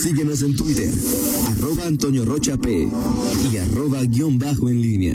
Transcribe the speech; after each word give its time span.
Síguenos 0.00 0.40
en 0.40 0.56
Twitter, 0.56 0.90
arroba 1.50 1.86
Antonio 1.86 2.24
Rocha 2.24 2.56
P 2.56 2.88
y 3.52 3.56
arroba 3.58 4.02
guion 4.04 4.38
bajo 4.38 4.70
en 4.70 4.80
línea. 4.80 5.14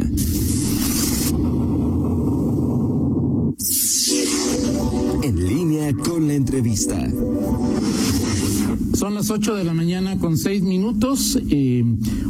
En 5.24 5.48
línea 5.48 5.92
con 5.95 6.27
la 6.27 6.35
entrevista. 6.35 7.11
Son 8.93 9.16
las 9.16 9.32
8 9.32 9.55
de 9.55 9.63
la 9.63 9.73
mañana 9.73 10.20
con 10.20 10.38
6 10.38 10.61
minutos. 10.61 11.40
Eh, 11.50 11.84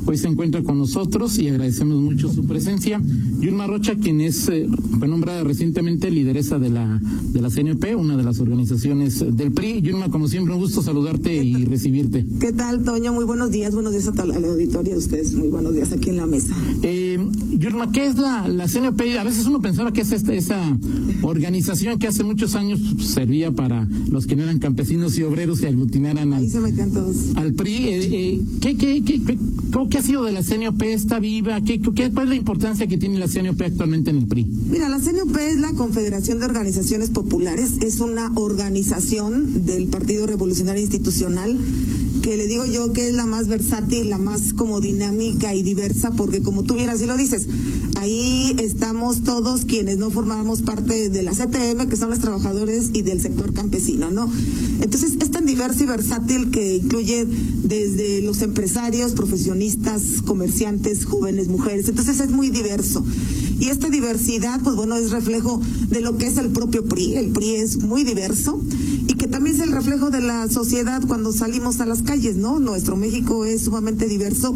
hoy 0.06 0.18
se 0.18 0.30
encuentra 0.30 0.64
con 0.64 0.78
nosotros 0.78 1.38
y 1.38 1.50
agradecemos 1.50 2.02
mucho 2.02 2.32
su 2.32 2.46
presencia. 2.46 3.02
Yulma 3.40 3.68
Rocha, 3.68 3.96
quien 3.96 4.22
es, 4.22 4.48
eh, 4.48 4.66
fue 4.98 5.07
nombrada 5.07 5.43
recientemente 5.43 6.09
lideresa 6.12 6.59
de 6.59 6.70
la, 6.70 7.00
de 7.32 7.41
la 7.41 7.50
CNP, 7.50 7.95
una 7.95 8.18
de 8.18 8.23
las 8.23 8.39
organizaciones 8.39 9.23
del 9.36 9.52
PRI. 9.52 9.82
Yulma, 9.82 10.09
como 10.09 10.27
siempre, 10.27 10.54
un 10.54 10.59
gusto 10.59 10.82
saludarte 10.82 11.44
y 11.44 11.66
recibirte. 11.66 12.25
¿Qué 12.39 12.52
tal, 12.52 12.84
Toño? 12.84 13.13
Muy 13.13 13.26
buenos 13.26 13.52
días. 13.52 13.73
Buenos 13.73 13.91
días 13.91 14.08
a 14.08 14.26
la 14.26 14.48
auditoría 14.48 14.94
de 14.94 14.99
ustedes. 14.99 15.34
Muy 15.34 15.49
buenos 15.49 15.73
días 15.73 15.91
aquí 15.91 16.09
en 16.09 16.18
la 16.18 16.26
mesa. 16.26 16.55
Eh, 16.84 17.18
Yulma, 17.58 17.91
¿qué 17.91 18.08
es 18.08 18.18
la, 18.18 18.48
la 18.48 18.68
CNP? 18.68 19.18
A 19.20 19.23
veces 19.23 19.45
uno 19.45 19.62
pensaba 19.62 19.91
que 19.91 20.02
es 20.02 20.12
esta, 20.12 20.34
esa 20.34 20.77
organización 21.21 21.99
que 21.99 22.07
hace 22.07 22.23
muchos 22.23 22.55
años 22.55 22.80
servía 22.99 23.52
para 23.52 23.88
los 24.09 24.26
que 24.27 24.35
no 24.35 24.43
eran 24.43 24.59
campesinos 24.59 25.18
y 25.18 25.23
obreros 25.23 25.62
y 25.62 25.66
aglutinaran 25.66 26.34
al, 26.34 26.49
se 26.49 26.59
metían 26.59 26.91
todos. 26.91 27.35
al 27.35 27.54
PRI. 27.54 27.76
Eh, 27.76 28.09
eh, 28.12 28.41
¿qué, 28.62 28.77
qué, 28.77 29.04
qué, 29.04 29.21
qué, 29.23 29.38
qué 29.90 29.98
ha 29.98 30.02
sido 30.02 30.23
de 30.23 30.32
la 30.32 30.43
CNOP? 30.43 30.82
¿Está 30.84 31.20
viva? 31.20 31.62
¿Qué, 31.62 31.80
qué, 31.80 32.12
¿Cuál 32.12 32.26
es 32.27 32.30
la 32.30 32.35
importancia 32.35 32.88
que 32.88 32.98
tiene 32.98 33.20
la 33.20 33.27
CNOP 33.27 33.62
actualmente 33.62 34.12
en 34.12 34.18
el 34.18 34.27
PRI? 34.27 34.46
Mira, 34.46 34.84
la 34.89 34.99
CNOP 34.99 35.35
es 35.38 35.57
la 35.57 35.73
Confederación 35.73 36.39
de 36.39 36.45
Organizaciones 36.45 37.09
Populares, 37.09 37.73
es 37.81 37.99
una 38.02 38.31
organización 38.35 39.66
del 39.66 39.88
Partido 39.88 40.27
Revolucionario 40.27 40.81
Institucional 40.81 41.57
que 42.21 42.38
le 42.38 42.48
digo 42.48 42.66
yo 42.66 42.91
que 42.91 43.07
es 43.07 43.13
la 43.13 43.26
más 43.26 43.48
versátil, 43.48 44.09
la 44.09 44.17
más 44.17 44.53
como 44.53 44.81
dinámica 44.81 45.53
y 45.53 45.63
diversa, 45.63 46.12
porque 46.12 46.41
como 46.41 46.63
tú 46.63 46.73
bien 46.73 46.90
así 46.90 47.05
lo 47.05 47.18
dices, 47.18 47.48
ahí 47.98 48.55
estamos 48.60 49.23
todos 49.23 49.65
quienes 49.65 49.98
no 49.98 50.10
formamos 50.10 50.63
parte 50.63 51.10
de 51.10 51.21
la 51.21 51.34
CTM, 51.34 51.88
que 51.88 51.95
son 51.95 52.10
los 52.10 52.20
trabajadores 52.20 52.90
y 52.93 53.04
del 53.04 53.21
sector 53.21 53.54
campesino, 53.54 54.10
¿no? 54.10 54.32
Entonces 54.82 55.13
es 55.20 55.32
tan 55.32 55.45
diverso 55.45 55.84
y 55.84 55.88
versátil 55.88 56.49
que 56.49 56.77
incluye 56.77 57.27
desde 57.63 58.21
los 58.21 58.41
empresarios, 58.41 59.12
profesionistas, 59.12 60.21
comerciantes, 60.26 61.05
jóvenes, 61.05 61.48
mujeres, 61.48 61.88
entonces 61.90 62.20
es 62.20 62.32
muy 62.32 62.49
diverso. 62.49 63.05
Y 63.59 63.70
esta 63.70 63.89
diversidad, 63.89 64.59
pues 64.63 64.75
bueno, 64.75 64.95
es 64.95 65.11
reflejo 65.11 65.61
de 65.89 66.01
lo 66.01 66.17
que 66.17 66.28
es 66.28 66.38
el 66.38 66.50
propio 66.50 66.84
PRI. 66.85 67.16
El 67.16 67.29
PRI 67.31 67.56
es 67.56 67.78
muy 67.81 68.03
diverso 68.03 68.61
y 69.07 69.13
que 69.13 69.28
también 69.28 69.56
es 69.56 69.61
el 69.61 69.72
reflejo 69.72 70.09
de 70.09 70.22
la 70.22 70.50
sociedad 70.50 71.01
cuando 71.07 71.31
salimos 71.31 71.79
a 71.79 71.85
las 71.85 72.01
calles, 72.01 72.35
¿no? 72.35 72.59
Nuestro 72.59 72.95
México 72.97 73.45
es 73.45 73.61
sumamente 73.63 74.07
diverso 74.07 74.53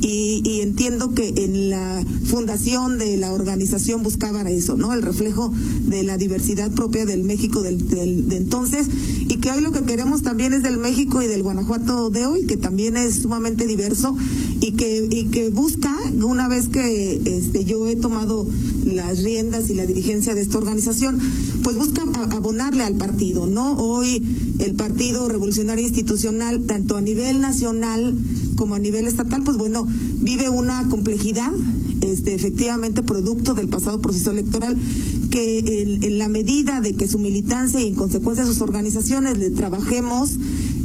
y, 0.00 0.42
y 0.44 0.60
entiendo 0.60 1.14
que 1.14 1.32
en 1.36 1.70
la 1.70 2.04
fundación 2.26 2.98
de 2.98 3.16
la 3.16 3.32
organización 3.32 4.02
buscaban 4.02 4.46
eso, 4.48 4.76
¿no? 4.76 4.92
El 4.92 5.02
reflejo 5.02 5.52
de 5.86 6.02
la 6.02 6.16
diversidad 6.18 6.70
propia 6.72 7.06
del 7.06 7.24
México 7.24 7.62
del, 7.62 7.88
del- 7.88 8.28
de 8.28 8.36
entonces 8.36 8.86
y 9.28 9.36
que 9.36 9.50
hoy 9.50 9.60
lo 9.62 9.72
que 9.72 9.82
queremos 9.82 10.22
también 10.22 10.52
es 10.52 10.62
del 10.62 10.78
México 10.78 11.22
y 11.22 11.26
del 11.26 11.42
Guanajuato 11.42 12.10
de 12.10 12.26
hoy, 12.26 12.46
que 12.46 12.56
también 12.56 12.96
es 12.96 13.16
sumamente 13.22 13.66
diverso 13.66 14.16
y 14.62 14.72
que, 14.72 15.08
y 15.10 15.24
que 15.24 15.50
busca, 15.50 15.92
una 16.22 16.46
vez 16.46 16.68
que 16.68 17.20
este, 17.24 17.64
yo 17.64 17.88
he 17.88 17.96
tomado 17.96 18.46
las 18.84 19.20
riendas 19.24 19.68
y 19.70 19.74
la 19.74 19.86
dirigencia 19.86 20.36
de 20.36 20.40
esta 20.40 20.58
organización, 20.58 21.18
pues 21.64 21.76
busca 21.76 22.02
abonarle 22.30 22.84
al 22.84 22.94
partido, 22.94 23.48
¿no? 23.48 23.72
Hoy 23.72 24.22
el 24.60 24.74
Partido 24.74 25.28
Revolucionario 25.28 25.84
Institucional, 25.84 26.62
tanto 26.62 26.96
a 26.96 27.00
nivel 27.00 27.40
nacional 27.40 28.16
como 28.54 28.76
a 28.76 28.78
nivel 28.78 29.08
estatal, 29.08 29.42
pues 29.42 29.56
bueno, 29.56 29.84
vive 30.20 30.48
una 30.48 30.88
complejidad, 30.88 31.50
este, 32.00 32.32
efectivamente 32.32 33.02
producto 33.02 33.54
del 33.54 33.68
pasado 33.68 34.00
proceso 34.00 34.30
electoral, 34.30 34.76
que 35.32 35.58
en, 35.58 36.04
en 36.04 36.18
la 36.18 36.28
medida 36.28 36.80
de 36.80 36.94
que 36.94 37.08
su 37.08 37.18
militancia 37.18 37.80
y 37.80 37.88
en 37.88 37.96
consecuencia 37.96 38.46
sus 38.46 38.60
organizaciones 38.60 39.38
le 39.38 39.50
trabajemos, 39.50 40.36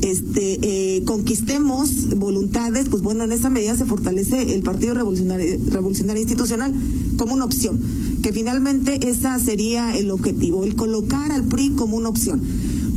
este, 0.02 0.60
eh, 0.62 1.04
conquistemos 1.06 2.16
voluntades, 2.18 2.90
pues 2.90 3.02
bueno, 3.02 3.24
en 3.24 3.32
esa 3.32 3.50
medida 3.50 3.76
se 3.76 3.86
fortalece 3.86 4.54
el 4.54 4.62
Partido 4.62 4.94
Revolucionario, 4.94 5.58
Revolucionario 5.70 6.22
Institucional 6.22 6.74
como 7.18 7.34
una 7.34 7.46
opción, 7.46 7.80
que 8.22 8.34
finalmente 8.34 9.10
esa 9.10 9.40
sería 9.40 9.96
el 9.98 10.12
objetivo, 10.12 10.64
el 10.64 10.76
colocar 10.76 11.32
al 11.32 11.44
PRI 11.44 11.72
como 11.72 11.98
una 11.98 12.10
opción. 12.10 12.42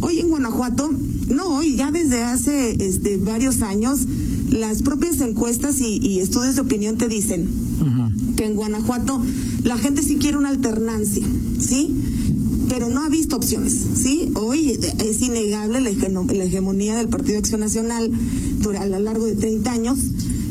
Hoy 0.02 0.18
en 0.18 0.28
Guanajuato, 0.28 0.90
no 1.28 1.56
hoy, 1.56 1.76
ya 1.76 1.90
desde 1.90 2.22
hace 2.22 2.76
este, 2.84 3.16
varios 3.16 3.62
años, 3.62 4.00
las 4.50 4.82
propias 4.82 5.20
encuestas 5.20 5.80
y, 5.80 5.98
y 5.98 6.20
estudios 6.20 6.56
de 6.56 6.62
opinión 6.62 6.96
te 6.96 7.08
dicen 7.08 7.48
que 8.36 8.44
en 8.46 8.56
Guanajuato 8.56 9.22
la 9.64 9.78
gente 9.78 10.02
sí 10.02 10.16
quiere 10.16 10.36
una 10.36 10.48
alternancia, 10.48 11.24
¿sí? 11.58 11.94
Pero 12.70 12.88
no 12.88 13.02
ha 13.02 13.08
visto 13.08 13.34
opciones, 13.34 13.84
¿sí? 13.94 14.30
Hoy 14.36 14.78
es 15.04 15.20
innegable 15.20 15.80
la, 15.80 15.90
hegemonía 15.90 16.96
del 16.96 17.08
Partido 17.08 17.38
Acción 17.38 17.60
Nacional 17.60 18.10
a 18.78 18.86
lo 18.86 18.98
largo 19.00 19.26
de 19.26 19.34
30 19.34 19.72
años, 19.72 19.98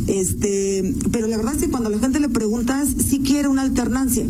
este, 0.07 0.95
pero 1.13 1.27
la 1.27 1.37
verdad 1.37 1.55
es 1.55 1.61
que 1.61 1.69
cuando 1.69 1.89
la 1.89 1.97
gente 1.97 2.19
le 2.19 2.27
preguntas, 2.27 2.89
sí 3.09 3.19
quiere 3.19 3.47
una 3.47 3.61
alternancia, 3.61 4.25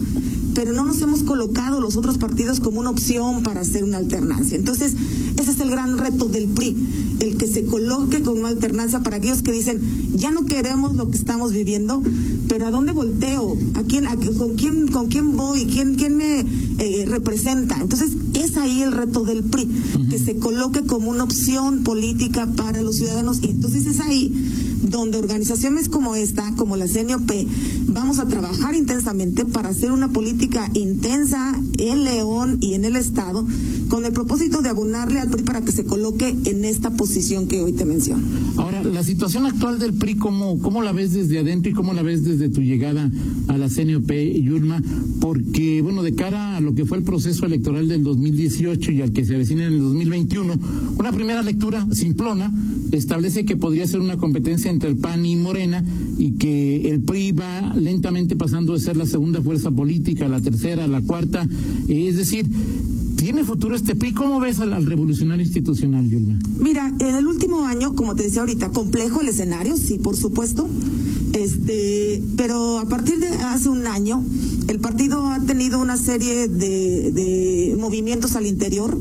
pero 0.53 0.71
no 0.71 0.85
nos 0.85 1.01
hemos 1.01 1.23
colocado 1.23 1.81
los 1.81 1.97
otros 1.97 2.19
partidos 2.19 2.59
como 2.59 2.79
una 2.79 2.91
opción 2.91 3.41
para 3.41 3.61
hacer 3.61 3.83
una 3.83 3.97
alternancia. 3.97 4.55
Entonces, 4.55 4.93
ese 5.39 5.51
es 5.51 5.59
el 5.59 5.69
gran 5.69 5.97
reto 5.97 6.25
del 6.27 6.47
PRI, 6.47 6.75
el 7.21 7.37
que 7.37 7.47
se 7.47 7.65
coloque 7.65 8.21
con 8.21 8.37
una 8.39 8.49
alternancia 8.49 8.99
para 9.01 9.17
aquellos 9.17 9.41
que 9.41 9.51
dicen, 9.51 9.79
ya 10.15 10.31
no 10.31 10.45
queremos 10.45 10.95
lo 10.95 11.09
que 11.09 11.17
estamos 11.17 11.51
viviendo, 11.53 12.01
pero 12.47 12.67
¿a 12.67 12.71
dónde 12.71 12.91
volteo? 12.91 13.57
¿A 13.75 13.83
quién, 13.83 14.05
a- 14.07 14.15
con, 14.15 14.55
quién, 14.55 14.87
¿Con 14.87 15.07
quién 15.07 15.35
voy? 15.37 15.65
¿Quién, 15.65 15.95
quién 15.95 16.17
me 16.17 16.41
eh, 16.77 17.05
representa? 17.07 17.77
Entonces, 17.81 18.11
es 18.33 18.57
ahí 18.57 18.81
el 18.81 18.91
reto 18.91 19.23
del 19.23 19.43
PRI, 19.43 19.67
que 20.09 20.17
se 20.19 20.35
coloque 20.37 20.81
como 20.83 21.09
una 21.09 21.23
opción 21.23 21.83
política 21.83 22.47
para 22.55 22.81
los 22.81 22.95
ciudadanos. 22.97 23.39
Y 23.41 23.49
entonces 23.51 23.85
es 23.85 23.99
ahí 23.99 24.33
donde 24.81 25.17
organizaciones 25.19 25.87
como 25.89 26.15
esta, 26.15 26.53
como 26.55 26.75
la 26.77 26.87
CNOP, 26.87 27.29
vamos 27.91 28.19
a 28.19 28.27
trabajar 28.27 28.75
intensamente 28.75 29.45
para 29.45 29.69
hacer 29.69 29.91
una 29.91 30.09
política 30.09 30.69
intensa 30.73 31.59
en 31.77 32.03
León 32.03 32.57
y 32.61 32.73
en 32.73 32.85
el 32.85 32.95
Estado, 32.95 33.45
con 33.89 34.05
el 34.05 34.13
propósito 34.13 34.61
de 34.61 34.69
abonarle 34.69 35.19
al 35.19 35.29
PRI 35.29 35.43
para 35.43 35.61
que 35.61 35.71
se 35.71 35.85
coloque 35.85 36.35
en 36.45 36.65
esta 36.65 36.91
posición 36.91 37.47
que 37.47 37.61
hoy 37.61 37.73
te 37.73 37.85
menciono. 37.85 38.23
Ahora, 38.57 38.83
la 38.83 39.03
situación 39.03 39.45
actual 39.45 39.79
del 39.79 39.93
PRI, 39.93 40.15
¿cómo, 40.15 40.59
¿cómo 40.59 40.81
la 40.81 40.91
ves 40.91 41.13
desde 41.13 41.39
adentro 41.39 41.71
y 41.71 41.73
cómo 41.73 41.93
la 41.93 42.03
ves 42.03 42.23
desde 42.23 42.49
tu 42.49 42.61
llegada 42.61 43.11
a 43.47 43.57
la 43.57 43.69
CNOP, 43.69 44.11
Yulma? 44.43 44.81
Porque, 45.19 45.81
bueno, 45.81 46.03
de 46.03 46.13
cara 46.13 46.57
a 46.57 46.61
lo 46.61 46.75
que 46.75 46.85
fue 46.85 46.97
el 46.97 47.03
proceso 47.03 47.45
electoral 47.45 47.87
del 47.87 48.03
2018 48.03 48.91
y 48.91 49.01
al 49.01 49.11
que 49.11 49.25
se 49.25 49.35
avecina 49.35 49.65
en 49.65 49.73
el 49.73 49.79
2021, 49.79 50.59
una 50.97 51.11
primera 51.11 51.41
lectura 51.41 51.87
simplona 51.91 52.53
establece 52.91 53.45
que 53.45 53.55
podría 53.55 53.87
ser 53.87 53.99
una 53.99 54.17
competencia 54.17 54.71
entre 54.71 54.89
el 54.89 54.97
PAN 54.97 55.25
y 55.25 55.35
Morena 55.35 55.83
y 56.17 56.31
que 56.33 56.89
el 56.89 57.01
PRI 57.01 57.31
va 57.31 57.73
lentamente 57.79 58.35
pasando 58.35 58.73
de 58.73 58.79
ser 58.79 58.97
la 58.97 59.05
segunda 59.05 59.41
fuerza 59.41 59.71
política, 59.71 60.27
la 60.27 60.41
tercera, 60.41 60.87
la 60.87 61.01
cuarta. 61.01 61.47
Eh, 61.87 62.07
es 62.07 62.17
decir, 62.17 62.45
¿tiene 63.15 63.43
futuro 63.43 63.75
este 63.75 63.95
PRI? 63.95 64.13
¿Cómo 64.13 64.39
ves 64.39 64.59
al, 64.59 64.85
revolucionario 64.85 65.45
institucional, 65.45 66.09
Yulma? 66.09 66.39
Mira, 66.59 66.93
en 66.99 67.15
el 67.15 67.27
último 67.27 67.65
año, 67.65 67.95
como 67.95 68.15
te 68.15 68.23
decía 68.23 68.41
ahorita, 68.41 68.69
complejo 68.69 69.21
el 69.21 69.29
escenario, 69.29 69.77
sí, 69.77 69.97
por 69.99 70.15
supuesto. 70.15 70.67
Este, 71.33 72.21
pero 72.35 72.79
a 72.79 72.85
partir 72.85 73.19
de 73.19 73.27
hace 73.27 73.69
un 73.69 73.85
año, 73.87 74.23
el 74.67 74.79
partido 74.79 75.25
ha 75.27 75.39
tenido 75.41 75.81
una 75.81 75.97
serie 75.97 76.47
de 76.47 77.75
movimientos 77.79 78.35
al 78.35 78.45
interior. 78.45 78.97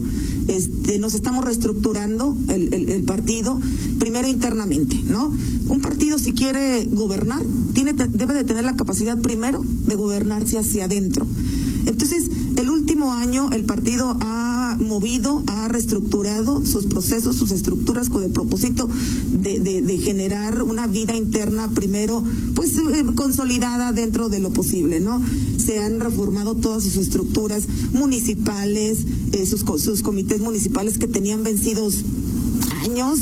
Este, 0.49 0.99
nos 0.99 1.15
estamos 1.15 1.45
reestructurando 1.45 2.37
el, 2.49 2.73
el- 2.75 2.89
el 2.89 3.03
partido, 3.05 3.61
primero 3.99 4.27
internamente, 4.29 4.97
¿no? 5.09 5.31
Un 5.69 5.81
partido 5.81 6.19
si 6.19 6.33
quiere 6.33 6.85
gobernar, 6.87 7.43
tiene, 7.75 7.93
debe 7.93 8.33
de 8.35 8.45
tener 8.45 8.65
la 8.65 8.75
capacidad 8.75 9.19
primero 9.19 9.63
de 9.87 9.95
gobernarse 9.95 10.59
hacia 10.59 10.87
adentro. 10.87 11.27
Entonces, 11.87 12.31
el 12.57 12.71
último 12.71 13.13
año 13.13 13.51
el 13.53 13.65
partido 13.65 14.17
ha 14.21 14.58
movido, 14.81 15.43
ha 15.47 15.69
reestructurado 15.69 16.65
sus 16.65 16.87
procesos, 16.87 17.37
sus 17.37 17.51
estructuras 17.51 18.09
con 18.09 18.23
el 18.23 18.31
propósito 18.31 18.89
de, 19.33 19.59
de- 19.61 19.99
generar 19.99 20.63
una 20.63 20.87
vida 20.87 21.15
interna 21.17 21.71
primero, 21.75 22.23
pues 22.55 22.77
eh, 22.79 23.05
consolidada 23.15 23.93
dentro 23.93 24.29
de 24.29 24.39
lo 24.39 24.51
posible, 24.51 25.01
¿no? 25.01 25.21
Se 25.59 25.79
han 25.81 26.01
reformado 26.01 26.55
todas 26.55 26.85
sus 26.85 26.97
estructuras 26.97 27.67
municipales, 27.93 28.99
eh, 29.33 29.45
sus, 29.47 29.61
sus 29.83 30.03
comités 30.03 30.41
municipales 30.41 30.99
que 30.99 31.07
tenían 31.09 31.43
vencidos 31.43 31.97
años 32.79 33.19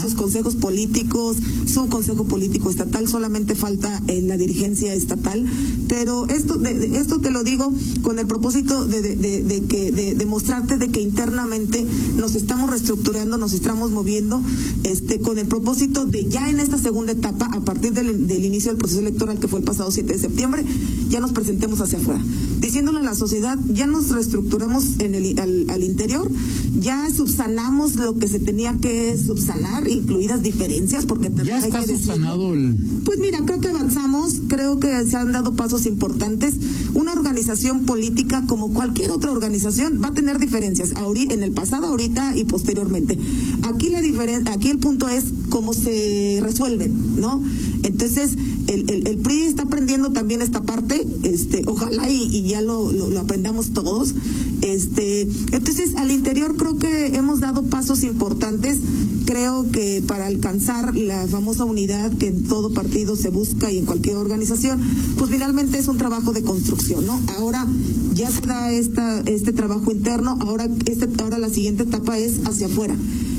sus 0.00 0.14
consejos 0.14 0.56
políticos, 0.56 1.36
su 1.66 1.88
consejo 1.88 2.24
político 2.24 2.70
estatal, 2.70 3.08
solamente 3.08 3.54
falta 3.54 4.00
en 4.06 4.28
la 4.28 4.36
dirigencia 4.36 4.94
estatal, 4.94 5.44
pero 5.88 6.26
esto, 6.28 6.60
esto 6.64 7.20
te 7.20 7.30
lo 7.30 7.42
digo 7.42 7.72
con 8.02 8.18
el 8.18 8.26
propósito 8.26 8.86
de, 8.86 9.02
de, 9.02 9.62
que, 9.64 9.92
de, 9.92 10.14
demostrarte 10.14 10.78
de 10.78 10.88
que 10.88 11.00
internamente 11.00 11.84
nos 12.16 12.34
estamos 12.34 12.70
reestructurando, 12.70 13.38
nos 13.38 13.52
estamos 13.52 13.90
moviendo, 13.90 14.40
este, 14.84 15.20
con 15.20 15.38
el 15.38 15.46
propósito 15.46 16.06
de 16.06 16.26
ya 16.26 16.48
en 16.48 16.60
esta 16.60 16.78
segunda 16.78 17.12
etapa, 17.12 17.50
a 17.52 17.60
partir 17.60 17.92
del, 17.92 18.26
del 18.26 18.44
inicio 18.44 18.70
del 18.70 18.78
proceso 18.78 19.00
electoral 19.00 19.38
que 19.38 19.48
fue 19.48 19.60
el 19.60 19.64
pasado 19.64 19.90
7 19.90 20.12
de 20.12 20.18
septiembre, 20.18 20.64
ya 21.10 21.20
nos 21.20 21.32
presentemos 21.32 21.80
hacia 21.80 21.98
afuera, 21.98 22.22
diciéndole 22.60 23.00
a 23.00 23.02
la 23.02 23.14
sociedad, 23.14 23.58
ya 23.68 23.86
nos 23.86 24.08
reestructuramos 24.10 25.00
en 25.00 25.14
el, 25.14 25.38
al, 25.38 25.82
interior, 25.82 26.30
ya 26.78 27.10
subsanamos 27.10 27.96
lo 27.96 28.16
que 28.16 28.28
se 28.28 28.38
tenía 28.38 28.76
que 28.80 29.18
subsanar, 29.18 29.88
incluidas 29.88 30.42
diferencias, 30.42 31.04
porque 31.04 31.30
ya 31.44 31.58
está 31.58 31.84
subsanado 31.84 32.54
el... 32.54 32.76
Pues 33.04 33.18
mira, 33.18 33.40
creo 33.44 33.60
que 33.60 33.68
avanzamos, 33.68 34.40
creo 34.48 34.78
que 34.78 35.04
se 35.04 35.16
han 35.16 35.32
dado 35.32 35.54
pasos 35.54 35.84
importantes. 35.86 36.54
Una 36.94 37.12
organización 37.12 37.84
política, 37.84 38.44
como 38.46 38.72
cualquier 38.72 39.10
otra 39.10 39.32
organización, 39.32 40.00
va 40.02 40.08
a 40.08 40.14
tener 40.14 40.38
diferencias, 40.38 40.92
en 41.14 41.42
el 41.42 41.52
pasado, 41.52 41.88
ahorita 41.88 42.36
y 42.36 42.44
posteriormente. 42.44 43.18
Aquí 43.62 43.88
la 43.90 44.00
diferencia, 44.00 44.54
aquí 44.54 44.70
el 44.70 44.78
punto 44.78 45.08
es 45.08 45.24
cómo 45.48 45.74
se 45.74 46.38
resuelven, 46.40 47.20
¿no? 47.20 47.42
Entonces, 47.82 48.36
el, 48.66 48.88
el, 49.06 49.18
PRI 49.18 49.42
está 49.42 49.62
aprendiendo 49.62 50.12
también 50.12 50.42
esta 50.42 50.62
parte, 50.62 51.06
este, 51.22 51.62
ojalá 51.66 52.08
y, 52.10 52.42
ya 52.42 52.60
lo, 52.60 52.92
lo, 52.92 53.18
aprendamos 53.20 53.70
todos. 53.70 54.14
Este, 54.62 55.22
entonces, 55.22 55.94
al 55.96 56.10
interior 56.10 56.56
creo 56.56 56.78
que 56.78 57.06
hemos 57.08 57.40
dado 57.40 57.62
pasos 57.64 58.02
importantes. 58.02 58.78
Creo 59.24 59.70
que 59.70 60.02
para 60.06 60.26
alcanzar 60.26 60.96
la 60.96 61.26
famosa 61.28 61.64
unidad 61.64 62.10
que 62.18 62.26
en 62.26 62.44
todo 62.44 62.72
partido 62.72 63.14
se 63.14 63.28
busca 63.30 63.70
y 63.70 63.78
en 63.78 63.86
cualquier 63.86 64.16
organización, 64.16 64.80
pues 65.16 65.30
finalmente 65.30 65.78
es 65.78 65.86
un 65.86 65.98
trabajo 65.98 66.32
de 66.32 66.42
construcción, 66.42 67.06
¿no? 67.06 67.20
Ahora 67.36 67.66
ya 68.14 68.30
se 68.30 68.40
da 68.40 68.72
esta, 68.72 69.20
este 69.20 69.52
trabajo 69.52 69.92
interno, 69.92 70.36
ahora, 70.40 70.68
este, 70.86 71.08
ahora 71.22 71.38
la 71.38 71.48
siguiente 71.48 71.84
etapa 71.84 72.18
es 72.18 72.40
hacia 72.44 72.66
afuera 72.66 72.96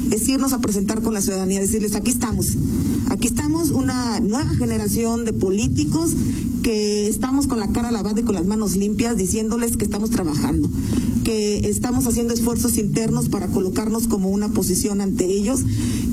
es 0.10 0.28
irnos 0.28 0.54
a 0.54 0.60
presentar 0.60 1.02
con 1.02 1.14
la 1.14 1.22
ciudadanía, 1.22 1.60
decirles, 1.60 1.96
aquí 1.96 2.12
estamos, 2.12 2.58
aquí 3.10 3.28
estamos 3.28 3.72
una 3.72 4.20
nueva 4.20 4.50
generación 4.56 5.26
de 5.26 5.34
políticos 5.34 6.12
que 6.64 7.08
estamos 7.08 7.48
con 7.48 7.60
la 7.60 7.68
cara 7.68 7.92
lavada 7.92 8.20
y 8.20 8.24
con 8.24 8.36
las 8.36 8.46
manos 8.46 8.76
limpias 8.76 9.18
diciéndoles 9.18 9.78
que 9.78 9.86
estamos 9.86 10.10
trabajando, 10.10 10.70
que 11.24 11.70
estamos 11.70 12.08
haciendo 12.08 12.34
esfuerzos 12.34 12.78
internos 12.78 13.30
para 13.30 13.48
colocarnos 13.48 14.08
como 14.08 14.30
una 14.30 14.50
posición 14.50 15.02
ante 15.02 15.26
ellos, 15.26 15.62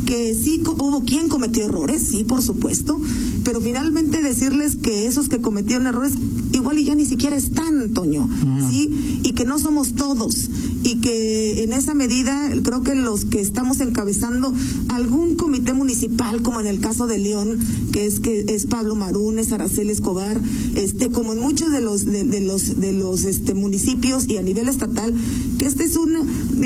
que 0.06 0.34
sí 0.34 0.62
hubo 0.64 1.04
quien 1.04 1.28
cometió 1.28 1.64
errores, 1.64 2.02
sí, 2.02 2.24
por 2.24 2.42
supuesto, 2.42 2.98
pero 3.44 3.60
finalmente 3.60 4.22
decirles 4.22 4.76
que 4.76 5.06
esos 5.06 5.28
que 5.28 5.40
cometieron 5.40 5.86
errores 5.86 6.14
igual 6.52 6.78
y 6.78 6.84
ya 6.84 6.94
ni 6.94 7.04
siquiera 7.04 7.36
están, 7.36 7.92
Toño, 7.92 8.28
¿sí? 8.70 9.20
Y 9.22 9.32
que 9.32 9.44
no 9.44 9.58
somos 9.58 9.94
todos 9.94 10.48
y 10.88 11.00
que 11.00 11.64
en 11.64 11.74
esa 11.74 11.92
medida 11.92 12.50
creo 12.62 12.82
que 12.82 12.94
los 12.94 13.26
que 13.26 13.40
estamos 13.40 13.80
encabezando 13.80 14.54
algún 14.88 15.34
comité 15.34 15.74
municipal, 15.74 16.40
como 16.40 16.60
en 16.60 16.66
el 16.66 16.80
caso 16.80 17.06
de 17.06 17.18
León, 17.18 17.58
que 17.92 18.06
es 18.06 18.20
que 18.20 18.46
es 18.48 18.64
Pablo 18.64 18.94
Marún, 18.94 19.38
es 19.38 19.52
Aracel 19.52 19.90
Escobar, 19.90 20.40
este, 20.76 21.10
como 21.10 21.34
en 21.34 21.40
muchos 21.40 21.70
de 21.72 21.82
los 21.82 22.06
de, 22.06 22.40
los 22.40 22.80
de 22.80 22.94
los 22.94 23.24
este 23.24 23.52
municipios 23.52 24.26
y 24.28 24.38
a 24.38 24.42
nivel 24.42 24.66
estatal, 24.66 25.12
que 25.58 25.66
este 25.66 25.84
es 25.84 25.96
una 25.96 26.20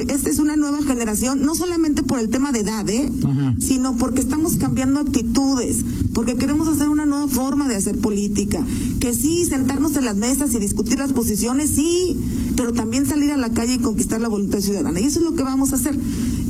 esta 0.09 0.31
es 0.31 0.39
una 0.39 0.57
nueva 0.57 0.83
generación, 0.83 1.43
no 1.43 1.57
solamente 1.57 2.05
por 2.05 2.21
el 2.21 2.29
tema 2.29 2.53
de 2.53 2.61
edad, 2.61 2.89
¿eh? 2.89 3.11
sino 3.59 3.97
porque 3.97 4.21
estamos 4.21 4.55
cambiando 4.55 5.01
actitudes, 5.01 5.85
porque 6.15 6.37
queremos 6.37 6.69
hacer 6.69 6.89
una 6.89 7.07
nueva 7.07 7.27
forma 7.27 7.69
de 7.69 7.75
hacer 7.75 7.99
política, 7.99 8.65
que 9.01 9.15
sí 9.15 9.45
sentarnos 9.47 9.97
en 9.97 10.05
las 10.05 10.17
mesas 10.17 10.55
y 10.55 10.61
discutir 10.61 11.01
las 11.01 11.13
posiciones, 11.13 11.71
sí, 11.71 12.17
pero 12.57 12.73
también 12.73 13.07
salir 13.07 13.31
a 13.33 13.37
la 13.37 13.51
calle 13.51 13.75
y 13.75 13.79
conquistar 13.79 14.21
la 14.21 14.29
voluntad 14.29 14.61
ciudadana. 14.61 15.01
Y 15.01 15.05
eso 15.05 15.21
es 15.21 15.25
lo 15.25 15.35
que 15.35 15.43
vamos 15.43 15.73
a 15.73 15.77
hacer. 15.77 15.99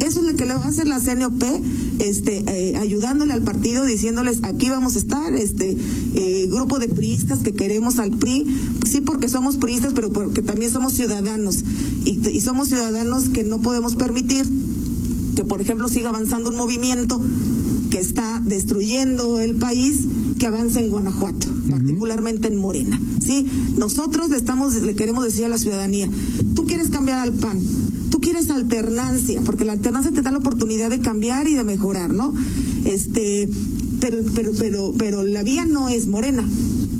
Eso 0.01 0.21
es 0.21 0.27
lo 0.27 0.37
que 0.37 0.47
le 0.47 0.55
va 0.55 0.65
a 0.65 0.69
hacer 0.69 0.87
la 0.87 1.01
CNOP, 1.01 1.43
este, 1.99 2.43
eh, 2.47 2.77
ayudándole 2.77 3.33
al 3.33 3.43
partido, 3.43 3.85
diciéndoles 3.85 4.41
aquí 4.43 4.69
vamos 4.69 4.97
a 4.97 4.99
estar, 4.99 5.35
este 5.35 5.77
eh, 6.15 6.49
grupo 6.51 6.79
de 6.79 6.89
priistas 6.89 7.41
que 7.41 7.53
queremos 7.53 7.99
al 7.99 8.11
PRI, 8.11 8.47
sí 8.89 9.01
porque 9.01 9.29
somos 9.29 9.57
priistas, 9.57 9.93
pero 9.95 10.13
porque 10.13 10.43
también 10.43 10.71
somos 10.71 10.95
ciudadanos 10.95 11.65
y, 12.05 12.21
y 12.29 12.41
somos 12.41 12.69
ciudadanos 12.69 13.29
que 13.29 13.45
no 13.45 13.61
podemos 13.61 13.95
permitir 13.95 14.47
que, 15.37 15.45
por 15.45 15.61
ejemplo, 15.61 15.89
siga 15.89 16.11
avanzando 16.11 16.51
un 16.51 16.57
movimiento 16.57 17.21
que 17.91 17.99
está 17.99 18.41
destruyendo 18.45 19.41
el 19.41 19.57
país 19.57 20.01
que 20.43 20.49
avance 20.49 20.81
en 20.81 20.91
Guanajuato, 20.91 21.47
particularmente 21.71 22.49
en 22.49 22.57
Morena. 22.57 23.01
¿sí? 23.25 23.47
Nosotros 23.77 24.29
le, 24.29 24.37
estamos, 24.37 24.75
le 24.75 24.97
queremos 24.97 25.23
decir 25.23 25.45
a 25.45 25.49
la 25.49 25.57
ciudadanía, 25.57 26.09
tú 26.57 26.67
quieres 26.67 26.91
cambiar 26.91 27.21
al 27.21 27.33
PAN, 27.33 27.61
tú 28.11 28.21
quieres 28.21 28.51
alternancia, 28.51 29.41
porque 29.47 29.65
la 29.65 29.71
alternancia 29.71 30.11
te 30.11 30.21
da 30.21 30.33
la 30.33 30.39
oportunidad 30.39 30.91
de 30.91 30.99
cambiar 30.99 31.47
y 31.47 31.55
de 31.55 31.63
mejorar, 31.63 32.13
¿no? 32.13 32.35
Este, 32.85 33.49
pero, 34.01 34.19
pero, 34.35 34.51
pero, 34.59 34.93
pero 34.99 35.23
la 35.23 35.45
vía 35.45 35.65
no 35.65 35.89
es 35.89 36.09
morena. 36.09 36.45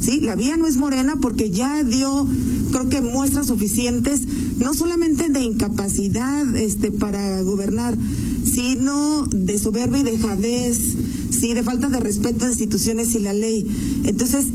Sí, 0.01 0.21
la 0.21 0.37
vía 0.37 0.57
no 0.57 0.69
es 0.69 0.77
morena 0.77 1.17
porque 1.21 1.51
ya 1.51 1.83
dio, 1.83 2.29
creo 2.71 2.89
que 2.89 3.01
muestras 3.01 3.49
suficientes, 3.49 4.23
no 4.59 4.73
solamente 4.73 5.31
de 5.31 5.41
incapacidad 5.41 6.55
este, 6.55 6.93
para 6.93 7.43
gobernar, 7.43 7.99
sino 8.45 9.27
de 9.27 9.59
soberbia 9.59 9.99
y 9.99 10.05
dejadez, 10.05 10.95
sí, 11.43 11.55
de 11.55 11.65
falta 11.65 11.89
de 11.89 11.99
respeto 11.99 12.45
a 12.45 12.49
instituciones 12.49 13.17
y 13.17 13.19
la 13.19 13.33
ley. 13.33 13.67
Entonces, 14.05 14.47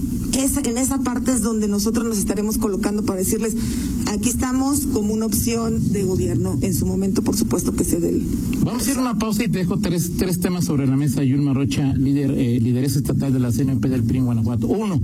en 0.65 0.77
esa 0.77 0.99
parte 0.99 1.31
es 1.31 1.41
donde 1.41 1.67
nosotros 1.67 2.05
nos 2.05 2.17
estaremos 2.17 2.57
colocando 2.57 3.03
para 3.03 3.19
decirles, 3.19 3.55
aquí 4.07 4.29
estamos 4.29 4.87
como 4.87 5.13
una 5.13 5.25
opción 5.25 5.91
de 5.91 6.03
gobierno. 6.03 6.57
En 6.61 6.73
su 6.73 6.85
momento, 6.85 7.21
por 7.21 7.35
supuesto, 7.35 7.73
que 7.73 7.83
se 7.83 7.99
dé. 7.99 8.19
Vamos 8.63 8.81
a 8.81 8.85
hacer 8.85 8.97
una 8.97 9.17
pausa 9.17 9.43
y 9.43 9.49
te 9.49 9.59
dejo 9.59 9.77
tres, 9.79 10.11
tres 10.17 10.39
temas 10.39 10.65
sobre 10.65 10.87
la 10.87 10.95
mesa. 10.95 11.23
Yulma 11.23 11.53
Rocha, 11.53 11.93
líder, 11.95 12.31
eh, 12.31 12.59
lideresa 12.59 12.99
estatal 12.99 13.33
de 13.33 13.39
la 13.39 13.51
CNP 13.51 13.89
del 13.89 14.03
PRI 14.03 14.19
en 14.19 14.25
Guanajuato. 14.25 14.67
Uno, 14.67 15.01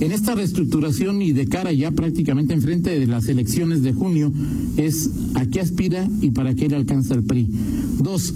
en 0.00 0.12
esta 0.12 0.34
reestructuración 0.34 1.22
y 1.22 1.32
de 1.32 1.46
cara 1.46 1.72
ya 1.72 1.90
prácticamente 1.90 2.54
enfrente 2.54 2.98
de 2.98 3.06
las 3.06 3.28
elecciones 3.28 3.82
de 3.82 3.92
junio, 3.92 4.32
es 4.76 5.10
a 5.34 5.46
qué 5.46 5.60
aspira 5.60 6.08
y 6.20 6.30
para 6.30 6.54
qué 6.54 6.68
le 6.68 6.76
alcanza 6.76 7.14
el 7.14 7.22
PRI. 7.22 7.48
Dos, 7.98 8.34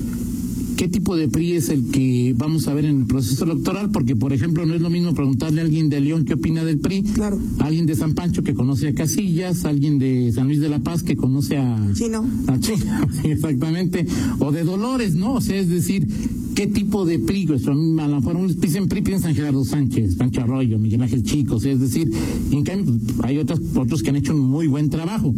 qué 0.76 0.88
tipo 0.88 1.17
de 1.17 1.28
PRI 1.28 1.52
es 1.52 1.70
el 1.70 1.90
que 1.90 2.34
vamos 2.37 2.69
a 2.69 2.75
ver 2.75 2.84
en 2.84 3.00
el 3.00 3.06
proceso 3.06 3.44
electoral, 3.44 3.90
porque 3.90 4.14
por 4.14 4.32
ejemplo 4.32 4.67
no 4.67 4.75
es 4.75 4.81
lo 4.82 4.90
mismo 4.90 5.14
preguntarle 5.14 5.62
a 5.62 5.64
alguien 5.64 5.88
de 5.88 6.00
León 6.00 6.25
qué 6.25 6.34
opina 6.34 6.64
del 6.64 6.78
PRI, 6.78 7.02
claro. 7.02 7.40
a 7.58 7.64
alguien 7.64 7.87
de 7.87 7.94
San 7.94 8.14
Pancho 8.14 8.43
que 8.43 8.55
conoce 8.55 8.88
a 8.88 8.94
Casillas, 8.94 9.64
a 9.64 9.70
alguien 9.70 9.99
de 9.99 10.31
San 10.32 10.46
Luis 10.46 10.61
de 10.61 10.69
la 10.69 10.81
Paz 10.81 11.02
que 11.02 11.17
conoce 11.17 11.56
a 11.56 11.78
Chino, 11.94 12.28
a 12.46 12.61
Chino 12.61 12.84
exactamente, 13.25 14.06
o 14.38 14.52
de 14.52 14.64
Dolores, 14.64 15.14
¿no? 15.14 15.34
O 15.34 15.40
sea, 15.40 15.56
es 15.56 15.69
decir, 15.69 16.06
qué 16.55 16.67
tipo 16.67 17.06
de 17.06 17.19
PRI, 17.20 17.46
pues, 17.46 17.67
a 17.67 17.72
lo 17.72 18.17
mejor 18.20 18.37
un 18.37 18.55
en 18.62 18.88
PRI 18.88 19.00
piensan 19.00 19.34
Gerardo 19.34 19.64
Sánchez, 19.64 20.17
Pancho 20.17 20.43
Arroyo, 20.43 20.79
Miguel 20.79 21.03
Ángel 21.03 21.22
Chico, 21.22 21.56
o 21.56 21.60
sea, 21.60 21.72
es 21.72 21.81
decir, 21.81 22.10
en 22.50 22.62
cambio 22.65 22.94
hay 23.22 23.39
otros, 23.39 23.60
otros 23.74 24.03
que 24.03 24.10
han 24.10 24.17
hecho 24.17 24.34
un 24.34 24.43
muy 24.43 24.67
buen 24.67 24.91
trabajo. 24.91 25.34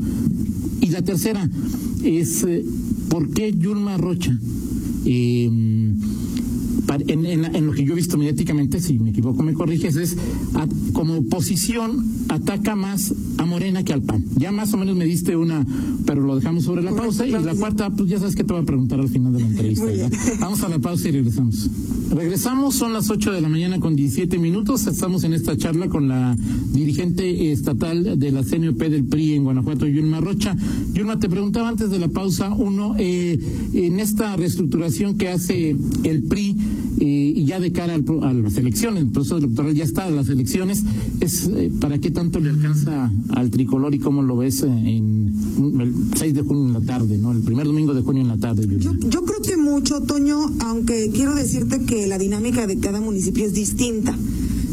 Y 0.80 0.88
la 0.88 1.02
tercera 1.02 1.48
es, 2.02 2.42
eh, 2.44 2.64
¿por 3.08 3.30
qué 3.30 3.52
Yulma 3.52 3.96
Rocha? 3.98 4.36
Eh, 5.10 5.48
en, 7.06 7.26
en, 7.26 7.66
lo 7.66 7.72
que 7.72 7.84
yo 7.84 7.92
he 7.92 7.96
visto 7.96 8.18
mediáticamente, 8.18 8.80
si 8.80 8.98
me 8.98 9.10
equivoco 9.10 9.42
me 9.42 9.54
corriges, 9.54 9.96
es 9.96 10.16
como 10.92 11.18
oposición 11.18 12.18
ataca 12.28 12.76
más 12.76 13.14
a 13.38 13.46
Morena 13.46 13.84
que 13.84 13.92
al 13.92 14.02
PAN. 14.02 14.24
Ya 14.36 14.52
más 14.52 14.72
o 14.74 14.76
menos 14.76 14.96
me 14.96 15.04
diste 15.04 15.36
una, 15.36 15.66
pero 16.04 16.22
lo 16.22 16.36
dejamos 16.36 16.64
sobre 16.64 16.82
la 16.82 16.94
pausa. 16.94 17.26
Y 17.26 17.30
la 17.30 17.54
cuarta, 17.54 17.90
pues 17.90 18.08
ya 18.08 18.18
sabes 18.18 18.34
que 18.34 18.44
te 18.44 18.52
voy 18.52 18.62
a 18.62 18.66
preguntar 18.66 19.00
al 19.00 19.08
final 19.08 19.32
de 19.32 19.40
la 19.40 19.46
entrevista. 19.48 19.86
Vamos 20.40 20.62
a 20.62 20.68
la 20.68 20.78
pausa 20.78 21.08
y 21.08 21.12
regresamos. 21.12 21.70
Regresamos, 22.10 22.74
son 22.74 22.92
las 22.92 23.10
8 23.10 23.32
de 23.32 23.40
la 23.40 23.48
mañana 23.48 23.80
con 23.80 23.94
17 23.94 24.38
minutos. 24.38 24.86
Estamos 24.86 25.24
en 25.24 25.34
esta 25.34 25.56
charla 25.56 25.88
con 25.88 26.08
la 26.08 26.36
dirigente 26.72 27.52
estatal 27.52 28.18
de 28.18 28.32
la 28.32 28.42
CNOP 28.42 28.78
del 28.78 29.04
PRI 29.04 29.34
en 29.34 29.44
Guanajuato, 29.44 29.86
Yulma 29.86 30.20
Rocha. 30.20 30.56
Yulma, 30.94 31.18
te 31.18 31.28
preguntaba 31.28 31.68
antes 31.68 31.90
de 31.90 31.98
la 31.98 32.08
pausa, 32.08 32.50
uno, 32.50 32.94
eh, 32.98 33.38
en 33.72 34.00
esta 34.00 34.36
reestructuración 34.36 35.18
que 35.18 35.28
hace 35.28 35.76
el 36.04 36.22
PRI, 36.24 36.56
eh, 37.00 37.32
y 37.36 37.44
ya 37.44 37.60
de 37.60 37.72
cara 37.72 37.94
a 37.94 38.32
las 38.32 38.56
elecciones, 38.56 39.04
el 39.04 39.10
proceso 39.10 39.38
electoral 39.38 39.74
ya 39.74 39.84
está, 39.84 40.10
las 40.10 40.28
elecciones, 40.28 40.82
es 41.20 41.46
eh, 41.46 41.70
para 41.80 41.98
qué 41.98 42.10
tanto 42.10 42.40
le 42.40 42.50
alcanza 42.50 43.10
al 43.30 43.50
tricolor 43.50 43.94
y 43.94 43.98
cómo 43.98 44.22
lo 44.22 44.36
ves 44.36 44.62
en 44.62 45.32
el 45.80 45.94
6 46.16 46.34
de 46.34 46.42
junio 46.42 46.66
en 46.66 46.72
la 46.72 46.80
tarde, 46.80 47.18
¿no? 47.18 47.32
El 47.32 47.42
primer 47.42 47.66
domingo 47.66 47.94
de 47.94 48.02
junio 48.02 48.22
en 48.22 48.28
la 48.28 48.36
tarde. 48.36 48.66
Yo, 48.78 48.92
yo 48.94 49.24
creo 49.24 49.40
que 49.42 49.56
mucho, 49.56 50.00
Toño, 50.02 50.38
aunque 50.60 51.10
quiero 51.12 51.34
decirte 51.34 51.82
que 51.82 52.06
la 52.06 52.18
dinámica 52.18 52.66
de 52.66 52.78
cada 52.78 53.00
municipio 53.00 53.46
es 53.46 53.54
distinta, 53.54 54.16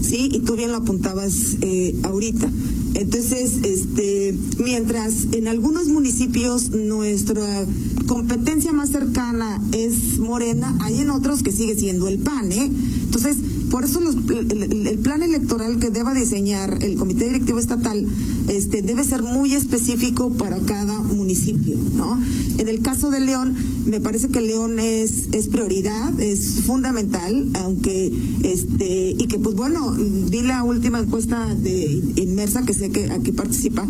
¿sí? 0.01 0.29
Y 0.31 0.39
tú 0.39 0.55
bien 0.55 0.71
lo 0.71 0.77
apuntabas 0.77 1.57
eh, 1.61 1.95
ahorita. 2.03 2.49
Entonces, 2.95 3.59
este, 3.63 4.33
mientras 4.63 5.27
en 5.33 5.47
algunos 5.49 5.87
municipios 5.87 6.71
nuestra 6.71 7.65
competencia 8.07 8.71
más 8.71 8.89
cercana 8.89 9.61
es 9.73 10.17
Morena, 10.17 10.77
hay 10.81 11.01
en 11.01 11.09
otros 11.09 11.43
que 11.43 11.51
sigue 11.51 11.75
siendo 11.75 12.07
el 12.07 12.19
PAN, 12.19 12.51
¿eh? 12.53 12.71
Entonces, 13.03 13.37
por 13.75 13.83
eso 13.83 13.99
el, 13.99 14.99
plan 14.99 15.21
electoral 15.21 15.79
que 15.79 15.89
deba 15.89 16.13
diseñar 16.13 16.81
el 16.81 16.95
Comité 16.95 17.25
Directivo 17.25 17.59
Estatal 17.59 18.07
este, 18.47 18.81
debe 18.81 19.03
ser 19.03 19.21
muy 19.21 19.53
específico 19.53 20.31
para 20.31 20.57
cada 20.59 20.97
municipio, 20.99 21.75
¿no? 21.93 22.17
En 22.57 22.69
el 22.69 22.79
caso 22.81 23.09
de 23.11 23.19
León, 23.19 23.53
me 23.85 23.99
parece 23.99 24.29
que 24.29 24.39
León 24.39 24.79
es, 24.79 25.25
es 25.33 25.49
prioridad, 25.49 26.17
es 26.21 26.61
fundamental, 26.65 27.49
aunque, 27.55 28.13
este, 28.43 29.09
y 29.09 29.27
que 29.27 29.39
pues 29.39 29.57
bueno, 29.57 29.93
di 29.93 30.41
la 30.41 30.63
última 30.63 30.99
encuesta 30.99 31.53
de 31.53 32.01
Inmersa, 32.15 32.61
que 32.61 32.73
sé 32.73 32.91
que 32.91 33.11
aquí 33.11 33.33
participa, 33.33 33.85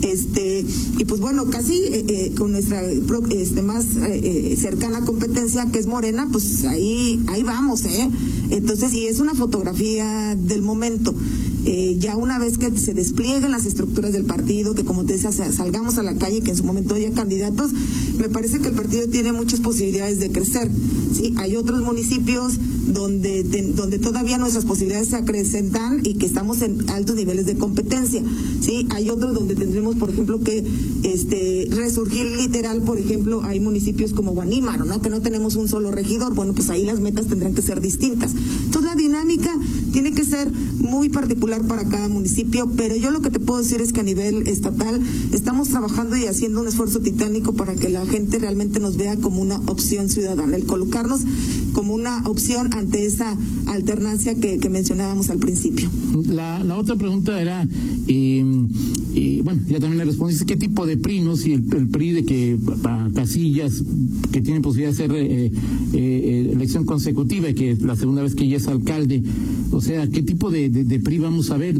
este, 0.00 0.64
y 0.96 1.04
pues 1.04 1.20
bueno, 1.20 1.50
casi 1.50 1.74
eh, 1.74 2.04
eh, 2.08 2.32
con 2.38 2.52
nuestra 2.52 2.82
este, 2.90 3.60
más 3.60 3.84
eh, 4.00 4.56
cercana 4.58 5.04
competencia, 5.04 5.66
que 5.70 5.78
es 5.78 5.86
Morena, 5.86 6.26
pues 6.32 6.64
ahí, 6.64 7.22
ahí 7.26 7.42
vamos, 7.42 7.84
¿eh? 7.84 8.08
Entonces, 8.50 8.92
y 8.94 9.06
es 9.06 9.20
una 9.20 9.34
fotografía 9.34 10.34
del 10.36 10.62
momento. 10.62 11.14
Eh, 11.68 11.96
ya 11.98 12.16
una 12.16 12.38
vez 12.38 12.58
que 12.58 12.70
se 12.78 12.94
desplieguen 12.94 13.50
las 13.50 13.66
estructuras 13.66 14.12
del 14.12 14.24
partido, 14.24 14.76
que 14.76 14.84
como 14.84 15.04
te 15.04 15.14
decía, 15.14 15.32
salgamos 15.32 15.98
a 15.98 16.04
la 16.04 16.14
calle, 16.14 16.40
que 16.40 16.52
en 16.52 16.56
su 16.56 16.62
momento 16.62 16.94
haya 16.94 17.10
candidatos, 17.10 17.72
me 18.18 18.28
parece 18.28 18.60
que 18.60 18.68
el 18.68 18.74
partido 18.74 19.08
tiene 19.08 19.32
muchas 19.32 19.58
posibilidades 19.58 20.20
de 20.20 20.30
crecer. 20.30 20.70
¿sí? 21.12 21.34
Hay 21.38 21.56
otros 21.56 21.82
municipios 21.82 22.54
donde, 22.86 23.42
donde 23.74 23.98
todavía 23.98 24.38
nuestras 24.38 24.64
posibilidades 24.64 25.08
se 25.08 25.16
acrecentan 25.16 26.00
y 26.04 26.14
que 26.14 26.26
estamos 26.26 26.62
en 26.62 26.88
altos 26.88 27.16
niveles 27.16 27.46
de 27.46 27.56
competencia. 27.56 28.22
¿sí? 28.60 28.86
Hay 28.90 29.10
otros 29.10 29.34
donde 29.34 29.56
tendremos, 29.56 29.96
por 29.96 30.10
ejemplo, 30.10 30.40
que 30.40 30.64
este, 31.02 31.68
resurgir 31.72 32.26
literal, 32.26 32.82
por 32.82 32.98
ejemplo, 32.98 33.42
hay 33.42 33.58
municipios 33.58 34.12
como 34.12 34.32
Guanímaro, 34.32 34.84
¿no? 34.84 35.02
que 35.02 35.10
no 35.10 35.20
tenemos 35.20 35.56
un 35.56 35.68
solo 35.68 35.90
regidor. 35.90 36.32
Bueno, 36.34 36.52
pues 36.54 36.70
ahí 36.70 36.84
las 36.84 37.00
metas 37.00 37.26
tendrán 37.26 37.54
que 37.54 37.62
ser 37.62 37.80
distintas. 37.80 38.32
Entonces 38.64 38.90
la 38.90 38.94
dinámica 38.96 39.52
tiene 39.96 40.12
que 40.12 40.26
ser 40.26 40.52
muy 40.52 41.08
particular 41.08 41.62
para 41.66 41.88
cada 41.88 42.06
municipio, 42.08 42.70
pero 42.76 42.94
yo 42.96 43.10
lo 43.10 43.22
que 43.22 43.30
te 43.30 43.40
puedo 43.40 43.62
decir 43.62 43.80
es 43.80 43.94
que 43.94 44.00
a 44.00 44.02
nivel 44.02 44.46
estatal 44.46 45.00
estamos 45.32 45.70
trabajando 45.70 46.18
y 46.18 46.26
haciendo 46.26 46.60
un 46.60 46.68
esfuerzo 46.68 47.00
titánico 47.00 47.54
para 47.54 47.74
que 47.76 47.88
la 47.88 48.04
gente 48.04 48.38
realmente 48.38 48.78
nos 48.78 48.98
vea 48.98 49.16
como 49.16 49.40
una 49.40 49.56
opción 49.60 50.10
ciudadana, 50.10 50.54
el 50.54 50.66
colocarnos 50.66 51.22
como 51.72 51.94
una 51.94 52.26
opción 52.26 52.74
ante 52.74 53.06
esa 53.06 53.38
alternancia 53.66 54.34
que, 54.34 54.58
mencionábamos 54.68 55.30
al 55.30 55.38
principio. 55.38 55.88
La, 56.26 56.62
otra 56.76 56.96
pregunta 56.96 57.40
era, 57.40 57.66
y 58.06 58.40
em, 58.40 58.68
bueno, 59.44 59.62
ya 59.68 59.80
también 59.80 59.98
le 59.98 60.04
respondiste, 60.04 60.44
¿qué 60.44 60.56
tipo 60.56 60.84
de 60.86 60.96
PRI, 60.96 61.20
no? 61.20 61.36
Si 61.36 61.52
el, 61.52 61.62
PRI 61.62 62.12
de 62.12 62.24
que 62.24 62.58
Casillas, 63.14 63.82
que 64.32 64.42
tiene 64.42 64.60
posibilidad 64.60 64.94
de 64.94 65.04
hacer 65.04 65.16
eh, 65.16 65.52
eh, 65.94 66.50
elección 66.52 66.84
consecutiva 66.84 67.48
y 67.48 67.54
que 67.54 67.76
la 67.76 67.96
segunda 67.96 68.22
vez 68.22 68.34
que 68.34 68.44
ella 68.44 68.56
es 68.56 68.66
alcalde, 68.66 69.22
o 69.72 69.80
sea, 69.80 70.06
¿qué 70.08 70.22
tipo 70.22 70.50
de, 70.50 70.68
de 70.70 71.00
PRI 71.00 71.18
vamos 71.18 71.50
a 71.50 71.56
ver? 71.56 71.76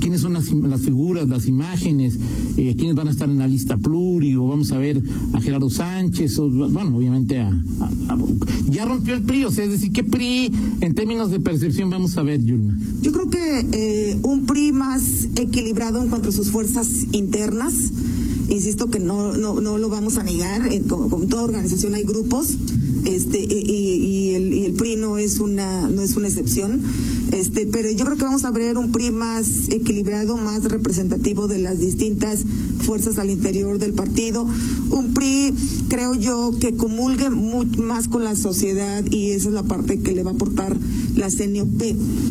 ¿Quiénes 0.00 0.20
son 0.20 0.34
las, 0.34 0.50
las 0.50 0.80
figuras, 0.80 1.28
las 1.28 1.46
imágenes? 1.46 2.18
Eh, 2.56 2.74
¿Quiénes 2.76 2.96
van 2.96 3.08
a 3.08 3.10
estar 3.10 3.28
en 3.28 3.38
la 3.38 3.46
lista 3.46 3.76
pluri? 3.76 4.34
¿O 4.36 4.46
vamos 4.46 4.72
a 4.72 4.78
ver 4.78 5.02
a 5.32 5.40
Gerardo 5.40 5.70
Sánchez? 5.70 6.38
O, 6.38 6.50
bueno, 6.50 6.96
obviamente 6.96 7.38
a, 7.38 7.50
Ya 8.70 8.84
rompió 8.84 9.14
el 9.14 9.22
PRI, 9.22 9.44
o 9.44 9.50
sea, 9.50 9.64
es 9.64 9.72
decir, 9.72 9.92
¿qué 9.92 10.04
PRI 10.04 10.52
en 10.80 10.94
términos 10.94 11.30
de 11.30 11.40
percepción 11.40 11.90
vamos 11.90 12.16
a 12.16 12.22
ver, 12.22 12.42
Yulma? 12.42 12.76
Yo 13.00 13.12
creo 13.12 13.30
que 13.30 13.66
eh, 13.72 14.18
un 14.22 14.46
PRI 14.46 14.72
más 14.72 15.28
equilibrado 15.36 16.02
en 16.02 16.08
cuanto 16.08 16.30
a 16.30 16.32
sus 16.32 16.50
fuerzas 16.50 17.06
internas. 17.12 17.92
Insisto 18.48 18.88
que 18.88 18.98
no, 18.98 19.36
no, 19.36 19.60
no 19.60 19.76
lo 19.76 19.90
vamos 19.90 20.16
a 20.16 20.22
negar, 20.22 20.72
en, 20.72 20.84
como, 20.84 21.08
toda 21.26 21.42
organización 21.42 21.94
hay 21.94 22.04
grupos, 22.04 22.56
este, 23.04 23.38
y, 23.38 24.34
el, 24.34 24.52
y 24.52 24.64
el 24.66 24.72
PRI 24.72 24.96
no 24.96 25.18
es 25.18 25.38
una, 25.38 25.88
no 25.88 26.02
es 26.02 26.16
una 26.16 26.28
excepción. 26.28 26.82
Este, 27.32 27.66
pero 27.66 27.90
yo 27.90 28.04
creo 28.04 28.16
que 28.16 28.24
vamos 28.24 28.44
a 28.44 28.50
ver 28.50 28.78
un 28.78 28.92
PRI 28.92 29.10
más 29.10 29.68
equilibrado, 29.68 30.36
más 30.36 30.64
representativo 30.64 31.48
de 31.48 31.58
las 31.58 31.78
distintas 31.78 32.44
fuerzas 32.88 33.18
al 33.18 33.28
interior 33.28 33.78
del 33.78 33.92
partido. 33.92 34.46
Un 34.88 35.12
PRI, 35.12 35.52
creo 35.88 36.14
yo, 36.14 36.52
que 36.58 36.74
comulgue 36.74 37.28
más 37.28 38.08
con 38.08 38.24
la 38.24 38.34
sociedad 38.34 39.04
y 39.10 39.32
esa 39.32 39.48
es 39.48 39.54
la 39.54 39.62
parte 39.62 40.00
que 40.00 40.12
le 40.12 40.22
va 40.22 40.30
a 40.30 40.34
aportar 40.34 40.74
la 41.14 41.28
CNOP. 41.28 41.82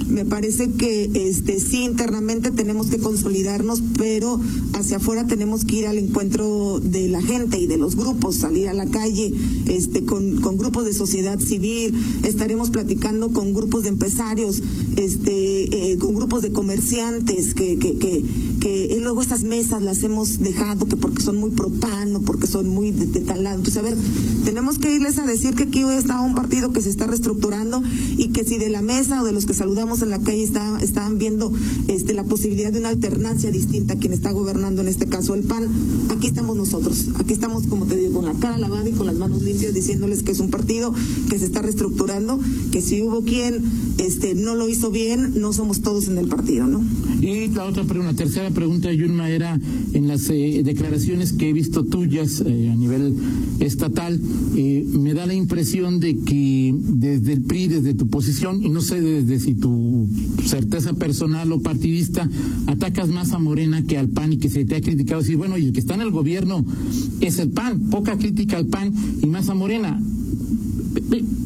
Me 0.07 0.25
parece 0.25 0.71
que 0.71 1.11
este 1.13 1.59
sí 1.59 1.83
internamente 1.83 2.49
tenemos 2.49 2.87
que 2.87 2.97
consolidarnos, 2.97 3.83
pero 3.99 4.39
hacia 4.73 4.97
afuera 4.97 5.27
tenemos 5.27 5.63
que 5.63 5.75
ir 5.75 5.85
al 5.85 5.99
encuentro 5.99 6.79
de 6.79 7.07
la 7.07 7.21
gente 7.21 7.59
y 7.59 7.67
de 7.67 7.77
los 7.77 7.95
grupos, 7.95 8.37
salir 8.37 8.67
a 8.67 8.73
la 8.73 8.87
calle, 8.87 9.31
este 9.67 10.05
con, 10.05 10.41
con 10.41 10.57
grupos 10.57 10.85
de 10.85 10.93
sociedad 10.93 11.39
civil, 11.39 11.93
estaremos 12.23 12.71
platicando 12.71 13.29
con 13.29 13.53
grupos 13.53 13.83
de 13.83 13.89
empresarios, 13.89 14.63
este, 14.95 15.91
eh, 15.91 15.97
con 15.99 16.15
grupos 16.15 16.41
de 16.41 16.51
comerciantes 16.51 17.53
que, 17.53 17.77
que, 17.77 17.97
que, 17.99 18.23
que 18.59 18.97
luego 19.01 19.21
estas 19.21 19.43
mesas 19.43 19.81
las 19.81 20.03
hemos 20.03 20.39
dejado 20.39 20.85
que 20.85 20.97
porque 20.97 21.21
son 21.21 21.37
muy 21.37 21.51
propano, 21.51 22.21
porque 22.21 22.47
son 22.47 22.67
muy 22.67 22.91
de, 22.91 23.19
tal 23.21 23.43
lado. 23.43 23.57
Entonces, 23.57 23.77
a 23.77 23.83
ver, 23.83 23.97
tenemos 24.45 24.79
que 24.79 24.93
irles 24.93 25.17
a 25.19 25.25
decir 25.25 25.55
que 25.55 25.63
aquí 25.63 25.83
hoy 25.83 25.95
está 25.95 26.21
un 26.21 26.35
partido 26.35 26.71
que 26.71 26.81
se 26.81 26.89
está 26.89 27.07
reestructurando 27.07 27.81
y 28.17 28.29
que 28.29 28.43
si 28.43 28.57
de 28.57 28.69
la 28.69 28.81
mesa 28.81 29.21
o 29.21 29.25
de 29.25 29.31
los 29.31 29.45
que 29.45 29.53
saludamos 29.53 30.01
en 30.01 30.09
la 30.09 30.19
calle 30.19 30.43
está, 30.43 30.79
estaban 30.81 31.17
viendo 31.17 31.51
este, 31.87 32.13
la 32.13 32.23
posibilidad 32.23 32.71
de 32.71 32.79
una 32.79 32.89
alternancia 32.89 33.51
distinta 33.51 33.93
a 33.93 33.97
quien 33.97 34.13
está 34.13 34.31
gobernando, 34.31 34.81
en 34.81 34.87
este 34.87 35.07
caso 35.07 35.35
el 35.35 35.43
PAN, 35.43 35.67
aquí 36.09 36.27
estamos 36.27 36.55
nosotros. 36.55 37.07
Aquí 37.15 37.33
estamos, 37.33 37.67
como 37.67 37.85
te 37.85 37.95
digo, 37.95 38.15
con 38.15 38.25
la 38.25 38.33
cara 38.33 38.57
lavada 38.57 38.87
y 38.87 38.93
con 38.93 39.07
las 39.07 39.15
manos 39.15 39.41
limpias 39.41 39.73
diciéndoles 39.73 40.23
que 40.23 40.31
es 40.31 40.39
un 40.39 40.49
partido 40.49 40.93
que 41.29 41.39
se 41.39 41.45
está 41.45 41.61
reestructurando, 41.61 42.39
que 42.71 42.81
si 42.81 43.01
hubo 43.01 43.23
quien 43.23 43.63
este, 43.97 44.35
no 44.35 44.55
lo 44.55 44.69
hizo 44.69 44.91
bien, 44.91 45.39
no 45.39 45.53
somos 45.53 45.81
todos 45.81 46.07
en 46.07 46.17
el 46.17 46.27
partido, 46.27 46.67
¿no? 46.67 46.83
Y 47.21 47.47
la 47.47 47.65
otra 47.65 47.83
pregunta, 47.83 48.23
la 48.25 48.46
tercera 48.47 48.51
pregunta, 48.51 48.93
Yunma, 48.93 49.29
era 49.29 49.59
en 49.93 50.07
las 50.07 50.29
eh, 50.29 50.61
declaraciones 50.63 51.33
que 51.33 51.49
he 51.49 51.53
visto 51.53 51.85
tuyas 51.85 52.41
eh, 52.45 52.69
a 52.71 52.75
nivel 52.75 53.15
estatal, 53.59 54.19
eh, 54.55 54.85
me 54.93 55.13
da 55.13 55.25
la 55.25 55.33
impresión 55.33 55.99
de 55.99 56.17
que 56.17 56.73
desde 56.77 57.33
el 57.33 57.41
PRI, 57.41 57.67
desde 57.67 57.93
tu 57.93 58.07
posición, 58.07 58.63
y 58.63 58.69
no 58.69 58.81
sé 58.81 59.01
desde 59.01 59.39
si 59.39 59.55
tu 59.55 60.07
certeza 60.45 60.93
personal 60.93 61.51
o 61.51 61.61
partidista, 61.61 62.29
atacas 62.67 63.09
más 63.09 63.31
a 63.31 63.39
Morena 63.39 63.83
que 63.83 63.97
al 63.97 64.09
PAN 64.09 64.33
y 64.33 64.37
que 64.37 64.49
se 64.49 64.65
te 64.65 64.75
ha 64.75 64.81
criticado 64.81 65.21
decir, 65.21 65.37
bueno, 65.37 65.57
y 65.57 65.65
el 65.65 65.73
que 65.73 65.79
está 65.79 65.95
en 65.95 66.01
el 66.01 66.11
gobierno 66.11 66.65
es 67.21 67.39
el 67.39 67.49
PAN, 67.49 67.89
poca 67.89 68.17
crítica 68.17 68.57
al 68.57 68.67
PAN 68.67 68.93
y 69.21 69.27
más 69.27 69.49
a 69.49 69.55
Morena. 69.55 69.99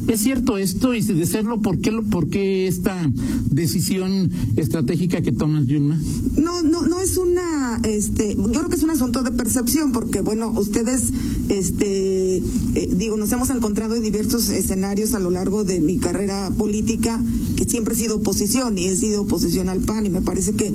¿Es 0.08 0.20
cierto 0.20 0.58
esto? 0.58 0.94
Y 0.94 1.02
si 1.02 1.12
de 1.12 1.26
serlo, 1.26 1.60
¿por 1.60 1.78
qué, 1.78 1.92
¿por 1.92 2.28
qué 2.28 2.66
esta 2.66 3.10
decisión 3.50 4.30
estratégica 4.56 5.22
que 5.22 5.32
tomas, 5.32 5.66
Yulma? 5.66 5.98
No, 6.36 6.62
no, 6.62 6.82
no 6.82 7.00
es 7.00 7.16
una, 7.16 7.80
este, 7.84 8.34
yo 8.34 8.50
creo 8.50 8.68
que 8.68 8.76
es 8.76 8.82
un 8.82 8.90
asunto 8.90 9.22
de 9.22 9.30
percepción, 9.30 9.92
porque 9.92 10.20
bueno, 10.20 10.50
ustedes, 10.50 11.12
este, 11.48 12.36
eh, 12.38 12.88
digo, 12.96 13.16
nos 13.16 13.30
hemos 13.32 13.50
encontrado 13.50 13.94
en 13.94 14.02
diversos 14.02 14.48
escenarios 14.48 15.14
a 15.14 15.18
lo 15.18 15.30
largo 15.30 15.64
de 15.64 15.80
mi 15.80 15.98
carrera 15.98 16.50
política, 16.50 17.22
que 17.56 17.64
siempre 17.64 17.94
he 17.94 17.96
sido 17.96 18.16
oposición 18.16 18.78
y 18.78 18.86
he 18.86 18.96
sido 18.96 19.22
oposición 19.22 19.68
al 19.68 19.80
PAN 19.80 20.06
y 20.06 20.10
me 20.10 20.22
parece 20.22 20.54
que, 20.54 20.72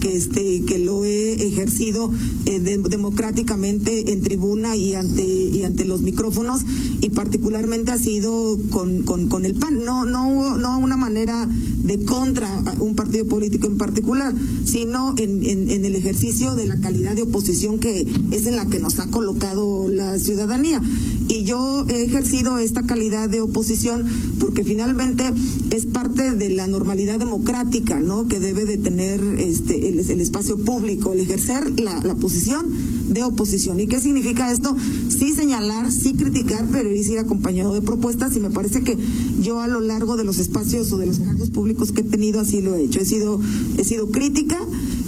que 0.00 0.16
este, 0.16 0.62
que 0.64 0.78
lo 0.78 1.04
he 1.04 1.34
ejercido 1.46 2.10
eh, 2.46 2.60
democráticamente 2.60 4.12
en 4.12 4.22
tribuna 4.22 4.76
y 4.76 4.94
ante, 4.94 5.24
y 5.24 5.62
ante 5.64 5.84
los 5.84 6.02
micrófonos 6.02 6.62
y 7.00 7.10
particularmente 7.10 7.92
ha 7.92 7.98
sido 7.98 8.58
con, 8.70 9.02
con, 9.02 9.28
con 9.28 9.44
el 9.44 9.54
PAN, 9.54 9.84
no, 9.84 10.04
no, 10.04 10.56
no 10.56 10.78
una 10.78 10.96
manera 10.96 11.48
de 11.88 12.04
contra 12.04 12.62
un 12.80 12.94
partido 12.94 13.26
político 13.26 13.66
en 13.66 13.78
particular, 13.78 14.34
sino 14.64 15.14
en, 15.16 15.42
en, 15.42 15.84
el 15.84 15.96
ejercicio 15.96 16.54
de 16.54 16.66
la 16.66 16.78
calidad 16.78 17.16
de 17.16 17.22
oposición 17.22 17.78
que 17.78 18.06
es 18.30 18.46
en 18.46 18.56
la 18.56 18.66
que 18.66 18.78
nos 18.78 18.98
ha 18.98 19.06
colocado 19.06 19.88
la 19.88 20.18
ciudadanía. 20.18 20.82
Y 21.28 21.44
yo 21.44 21.86
he 21.88 22.04
ejercido 22.04 22.58
esta 22.58 22.82
calidad 22.82 23.30
de 23.30 23.40
oposición 23.40 24.04
porque 24.38 24.64
finalmente 24.64 25.24
es 25.70 25.86
parte 25.86 26.34
de 26.34 26.50
la 26.50 26.66
normalidad 26.66 27.18
democrática, 27.18 27.98
¿no? 28.00 28.28
Que 28.28 28.38
debe 28.38 28.66
de 28.66 28.76
tener 28.76 29.22
este 29.38 29.88
el, 29.88 29.98
el 29.98 30.20
espacio 30.20 30.58
público, 30.58 31.14
el 31.14 31.20
ejercer 31.20 31.80
la, 31.80 32.02
la 32.04 32.14
posición 32.16 32.66
de 33.08 33.22
oposición. 33.22 33.80
¿Y 33.80 33.86
qué 33.86 34.00
significa 34.00 34.52
esto? 34.52 34.76
Sí 35.08 35.32
señalar, 35.32 35.90
sí 35.90 36.14
criticar, 36.14 36.66
pero 36.70 36.90
ir 36.90 37.18
acompañado 37.18 37.74
de 37.74 37.80
propuestas 37.80 38.36
y 38.36 38.40
me 38.40 38.50
parece 38.50 38.82
que 38.82 38.96
yo 39.40 39.60
a 39.60 39.68
lo 39.68 39.80
largo 39.80 40.16
de 40.16 40.24
los 40.24 40.38
espacios 40.38 40.92
o 40.92 40.98
de 40.98 41.06
los 41.06 41.18
cargos 41.18 41.50
públicos 41.50 41.92
que 41.92 42.02
he 42.02 42.04
tenido 42.04 42.40
así 42.40 42.60
lo 42.60 42.74
he 42.76 42.82
hecho. 42.82 43.00
He 43.00 43.04
sido, 43.04 43.40
he 43.76 43.84
sido 43.84 44.10
crítica, 44.10 44.58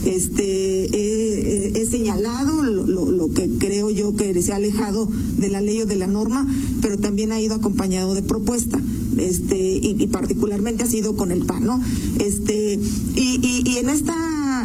este, 0.05 1.81
he, 1.81 1.87
señalado 1.87 2.63
lo, 2.63 3.33
que 3.33 3.49
creo 3.59 3.91
yo 3.91 4.15
que 4.15 4.41
se 4.43 4.53
ha 4.53 4.57
alejado 4.57 5.09
de 5.37 5.49
la 5.49 5.61
ley 5.61 5.83
o 5.83 5.87
de 5.87 5.97
la 5.97 6.07
norma, 6.07 6.47
pero 6.81 6.99
también 6.99 7.33
ha 7.33 7.41
ido 7.41 7.55
acompañado 7.55 8.15
de 8.15 8.23
propuesta. 8.23 8.81
Este, 9.17 9.59
y, 9.59 10.07
particularmente 10.07 10.85
ha 10.85 10.87
sido 10.87 11.17
con 11.17 11.33
el 11.33 11.45
PAN, 11.45 11.65
¿no? 11.65 11.83
Este, 12.19 12.79
y, 13.17 13.63
y, 13.67 13.79
en 13.79 13.91
esta, 13.91 14.15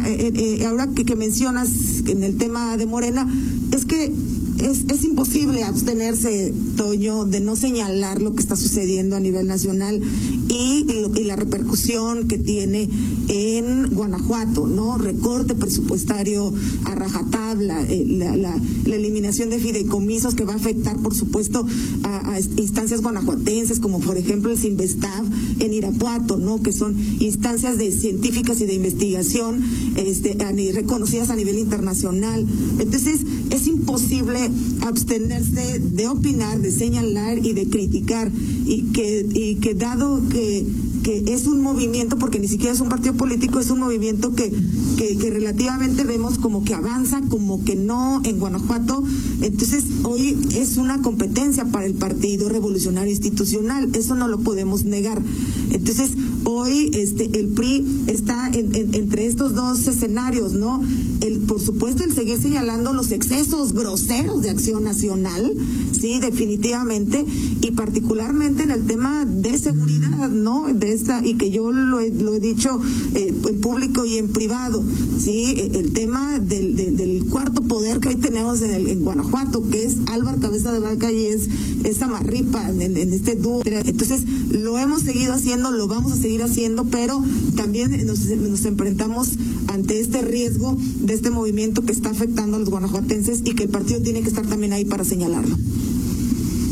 eh, 0.06 0.32
eh, 0.34 0.66
ahora 0.66 0.86
que, 0.88 1.04
que 1.04 1.16
mencionas 1.16 1.95
en 2.08 2.24
el 2.24 2.36
tema 2.36 2.76
de 2.76 2.86
Morena, 2.86 3.26
es 3.72 3.84
que 3.84 4.12
es, 4.58 4.84
es 4.88 5.04
imposible 5.04 5.62
abstenerse, 5.64 6.52
Toño, 6.76 7.24
de 7.24 7.40
no 7.40 7.56
señalar 7.56 8.22
lo 8.22 8.34
que 8.34 8.42
está 8.42 8.56
sucediendo 8.56 9.16
a 9.16 9.20
nivel 9.20 9.46
nacional 9.46 10.00
y, 10.48 10.86
y 11.14 11.24
la 11.24 11.36
repercusión 11.36 12.28
que 12.28 12.38
tiene 12.38 12.88
en 13.28 13.88
Guanajuato, 13.90 14.66
¿no? 14.66 14.98
Recorte 14.98 15.54
presupuestario 15.54 16.52
a 16.84 16.94
rajatabla, 16.94 17.82
eh, 17.88 18.04
la, 18.06 18.56
eliminación 18.96 19.50
de 19.50 19.58
fideicomisos 19.58 20.34
que 20.34 20.44
va 20.44 20.54
a 20.54 20.56
afectar, 20.56 20.96
por 20.98 21.14
supuesto, 21.14 21.66
a, 22.02 22.32
a, 22.32 22.40
instancias 22.40 23.02
guanajuatenses, 23.02 23.78
como 23.78 24.00
por 24.00 24.16
ejemplo 24.16 24.50
el 24.50 24.58
Sinvestav 24.58 25.24
en 25.60 25.72
Irapuato, 25.74 26.38
¿no? 26.38 26.62
Que 26.62 26.72
son 26.72 26.96
instancias 27.20 27.78
de 27.78 27.92
científicas 27.92 28.60
y 28.60 28.66
de 28.66 28.74
investigación 28.74 29.62
este, 29.96 30.36
reconocidas 30.72 31.30
a 31.30 31.36
nivel 31.36 31.58
internacional. 31.58 32.46
Entonces, 32.78 33.20
es 33.50 33.66
imposible 33.66 34.50
abstenerse 34.82 35.78
de 35.78 36.08
opinar, 36.08 36.60
de 36.60 36.70
señalar 36.70 37.38
y 37.44 37.52
de 37.52 37.68
criticar 37.68 38.30
y 38.66 38.82
que, 38.92 39.26
y 39.32 39.56
que 39.56 39.74
dado 39.74 40.20
que 40.28 40.66
que 41.06 41.22
es 41.28 41.46
un 41.46 41.60
movimiento, 41.60 42.18
porque 42.18 42.40
ni 42.40 42.48
siquiera 42.48 42.74
es 42.74 42.80
un 42.80 42.88
partido 42.88 43.14
político, 43.14 43.60
es 43.60 43.70
un 43.70 43.78
movimiento 43.78 44.34
que, 44.34 44.52
que, 44.96 45.16
que, 45.16 45.30
relativamente 45.30 46.02
vemos 46.02 46.36
como 46.36 46.64
que 46.64 46.74
avanza, 46.74 47.22
como 47.28 47.62
que 47.62 47.76
no 47.76 48.20
en 48.24 48.40
Guanajuato. 48.40 49.04
Entonces, 49.40 49.84
hoy 50.02 50.36
es 50.56 50.78
una 50.78 51.02
competencia 51.02 51.64
para 51.66 51.86
el 51.86 51.94
Partido 51.94 52.48
Revolucionario 52.48 53.12
Institucional, 53.12 53.88
eso 53.94 54.16
no 54.16 54.26
lo 54.26 54.40
podemos 54.40 54.84
negar. 54.84 55.22
Entonces, 55.70 56.10
hoy 56.42 56.90
este, 56.92 57.38
el 57.38 57.50
PRI 57.50 57.86
está 58.08 58.48
en, 58.48 58.74
en, 58.74 58.92
entre 58.96 59.26
estos 59.26 59.54
dos 59.54 59.86
escenarios, 59.86 60.54
¿no? 60.54 60.82
El, 61.20 61.40
por 61.40 61.60
supuesto, 61.60 62.04
el 62.04 62.12
seguir 62.12 62.38
señalando 62.40 62.92
los 62.92 63.10
excesos 63.12 63.72
groseros 63.72 64.42
de 64.42 64.50
acción 64.50 64.84
nacional, 64.84 65.52
sí, 65.98 66.20
definitivamente, 66.20 67.24
y 67.60 67.70
particularmente 67.72 68.62
en 68.62 68.70
el 68.70 68.86
tema 68.86 69.24
de 69.24 69.58
seguridad, 69.58 70.28
¿no? 70.28 70.66
De 70.72 70.92
esta, 70.92 71.24
y 71.24 71.34
que 71.34 71.50
yo 71.50 71.72
lo 71.72 72.00
he, 72.00 72.10
lo 72.10 72.34
he 72.34 72.40
dicho 72.40 72.80
eh, 73.14 73.34
en 73.48 73.60
público 73.60 74.04
y 74.04 74.18
en 74.18 74.28
privado, 74.28 74.82
sí, 75.18 75.54
el 75.74 75.92
tema 75.92 76.38
del, 76.38 76.76
del, 76.76 77.24
cuarto 77.30 77.62
poder 77.62 77.98
que 78.00 78.08
hoy 78.08 78.16
tenemos 78.16 78.62
en, 78.62 78.70
el, 78.70 78.88
en 78.88 79.02
Guanajuato, 79.02 79.68
que 79.68 79.84
es 79.84 79.96
Álvaro 80.06 80.38
Cabeza 80.40 80.72
de 80.72 80.80
Vaca 80.80 81.10
y 81.10 81.26
es 81.26 81.48
esa 81.84 82.06
marripa 82.06 82.68
en, 82.70 82.96
en 82.96 83.12
este 83.12 83.34
dúo. 83.34 83.62
Entonces, 83.64 84.22
lo 84.50 84.78
hemos 84.78 85.02
seguido 85.02 85.32
haciendo, 85.32 85.70
lo 85.70 85.88
vamos 85.88 86.12
a 86.12 86.16
seguir 86.16 86.42
haciendo, 86.42 86.84
pero 86.84 87.22
también 87.56 88.06
nos 88.06 88.64
enfrentamos 88.64 89.30
ante 89.68 90.00
este 90.00 90.22
riesgo 90.22 90.76
de 91.06 91.14
este 91.14 91.30
movimiento 91.30 91.82
que 91.82 91.92
está 91.92 92.10
afectando 92.10 92.56
a 92.56 92.60
los 92.60 92.68
guanajuatenses 92.68 93.42
y 93.44 93.54
que 93.54 93.64
el 93.64 93.68
partido 93.68 94.02
tiene 94.02 94.22
que 94.22 94.28
estar 94.28 94.46
también 94.46 94.72
ahí 94.72 94.84
para 94.84 95.04
señalarlo. 95.04 95.56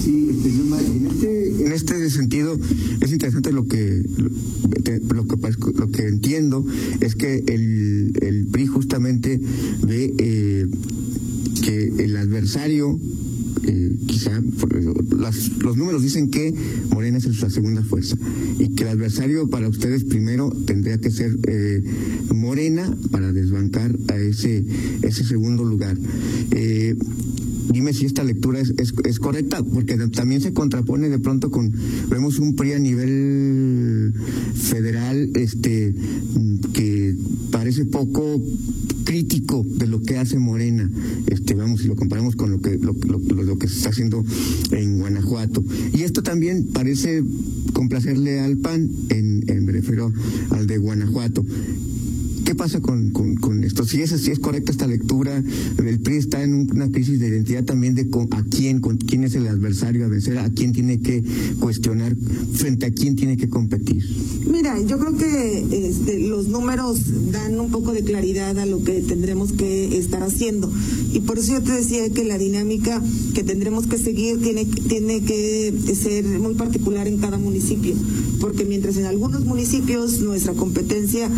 Sí, 0.03 0.29
en 0.45 1.07
este, 1.07 1.65
en 1.67 1.73
este 1.73 2.11
sentido 2.11 2.59
es 3.01 3.13
interesante 3.13 3.53
lo 3.53 3.67
que 3.67 4.03
lo 5.09 5.27
que 5.27 5.39
lo 5.75 5.91
que 5.91 6.03
entiendo 6.07 6.67
es 7.01 7.15
que 7.15 7.45
el, 7.47 8.13
el 8.21 8.47
PRI 8.49 8.67
justamente 8.67 9.41
ve 9.83 10.13
eh, 10.19 10.67
que 11.63 12.05
el 12.05 12.17
adversario 12.17 12.99
eh, 13.67 13.97
quizá 14.07 14.43
las, 15.19 15.59
los 15.59 15.77
números 15.77 16.03
dicen 16.03 16.31
que 16.31 16.55
Morena 16.91 17.19
es 17.19 17.41
la 17.41 17.51
segunda 17.51 17.83
fuerza 17.83 18.17
y 18.59 18.71
que 18.71 18.85
el 18.85 18.91
adversario 18.91 19.49
para 19.49 19.69
ustedes 19.69 20.05
primero 20.05 20.51
tendría 20.67 20.99
que 20.99 21.11
ser 21.11 21.37
eh, 21.47 21.83
Morena 22.35 22.97
para 23.11 23.33
desbancar 23.33 23.97
a 24.09 24.17
ese 24.17 24.65
ese 25.03 25.25
segundo 25.25 25.65
lugar. 25.65 25.97
Eh, 26.51 26.97
dime 27.73 27.93
si 27.93 28.07
esta 28.07 28.23
lectura 28.23 28.61
es, 28.61 28.75
es, 28.79 28.93
es, 29.05 29.19
correcta, 29.19 29.63
porque 29.63 29.97
también 30.09 30.41
se 30.41 30.53
contrapone 30.53 31.09
de 31.09 31.19
pronto 31.19 31.51
con, 31.51 31.73
vemos 32.09 32.39
un 32.39 32.55
PRI 32.55 32.73
a 32.73 32.79
nivel 32.79 34.13
federal 34.55 35.31
este 35.35 35.95
que 36.73 36.94
parece 37.51 37.85
poco 37.85 38.41
crítico 39.05 39.65
de 39.65 39.87
lo 39.87 40.03
que 40.03 40.19
hace 40.19 40.39
Morena, 40.39 40.91
este 41.27 41.55
vamos 41.55 41.83
si 41.83 41.89
lo 41.89 41.97
comparamos 41.97 42.37
con 42.37 42.51
lo 42.51 42.61
que 42.61 42.79
lo, 42.79 42.95
lo, 42.95 43.59
que 43.59 43.69
se 43.69 43.77
está 43.77 43.91
haciendo 43.91 44.25
en 44.71 44.99
Guanajuato. 44.99 45.63
Y 45.93 46.03
esto 46.03 46.23
también 46.23 46.69
parece 46.73 47.23
complacerle 47.73 48.41
al 48.41 48.57
PAN, 48.57 48.89
en, 49.11 49.45
en 49.49 49.65
me 49.65 49.73
refiero 49.73 50.13
al 50.51 50.67
de 50.67 50.79
Guanajuato. 50.79 51.45
¿Qué 52.45 52.55
pasa 52.55 52.81
con, 52.81 53.11
con, 53.11 53.37
con, 53.37 53.65
esto? 53.65 53.87
Si 53.87 54.03
es, 54.03 54.11
si 54.11 54.31
es 54.31 54.39
correcta 54.39 54.71
esta 54.71 54.87
lectura, 54.87 55.43
el 55.79 56.01
PRI 56.01 56.17
está 56.17 56.43
en 56.43 56.71
una 56.71 56.91
crisis 56.91 57.19
de 57.19 57.29
identidad 57.29 57.65
también 57.65 57.95
de 57.95 58.11
con, 58.11 58.29
a 58.33 58.45
quién, 58.45 58.81
con 58.81 58.99
quién 58.99 59.25
es 59.25 59.35
el 59.35 59.49
adversario 59.49 60.05
a 60.05 60.09
vencer, 60.09 60.39
a 60.39 60.51
quién 60.51 60.73
tiene 60.73 61.01
que 61.01 61.25
cuestionar, 61.59 62.15
frente 62.53 62.85
a 62.85 62.93
quién 62.93 63.17
tiene 63.17 63.39
que 63.39 63.49
competir. 63.49 64.05
Mira, 64.47 64.79
yo 64.83 64.99
creo 64.99 65.17
que 65.17 65.89
este, 65.89 66.19
los 66.19 66.49
números 66.49 67.33
dan 67.33 67.59
un 67.59 67.71
poco 67.71 67.93
de 67.93 68.05
claridad 68.05 68.59
a 68.59 68.67
lo 68.67 68.85
que 68.85 69.01
tendremos 69.01 69.53
que 69.53 69.97
estar 69.97 70.23
haciendo. 70.23 70.71
Y 71.15 71.21
por 71.21 71.39
eso 71.39 71.55
yo 71.55 71.63
te 71.63 71.73
decía 71.73 72.11
que 72.11 72.25
la 72.25 72.37
dinámica 72.37 73.03
que 73.35 73.43
tendremos 73.43 73.87
que 73.87 73.97
seguir 73.97 74.41
tiene, 74.43 74.67
tiene 74.67 75.23
que 75.23 75.73
ser 75.95 76.25
muy 76.27 76.55
particular 76.55 77.09
en 77.09 77.19
cada 77.19 77.39
municipio. 77.39 77.95
Porque 78.41 78.67
mientras 78.67 78.99
en 78.99 79.07
algunos 79.07 79.47
municipios 79.47 80.21
nuestra 80.21 80.53
competencia 80.53 81.31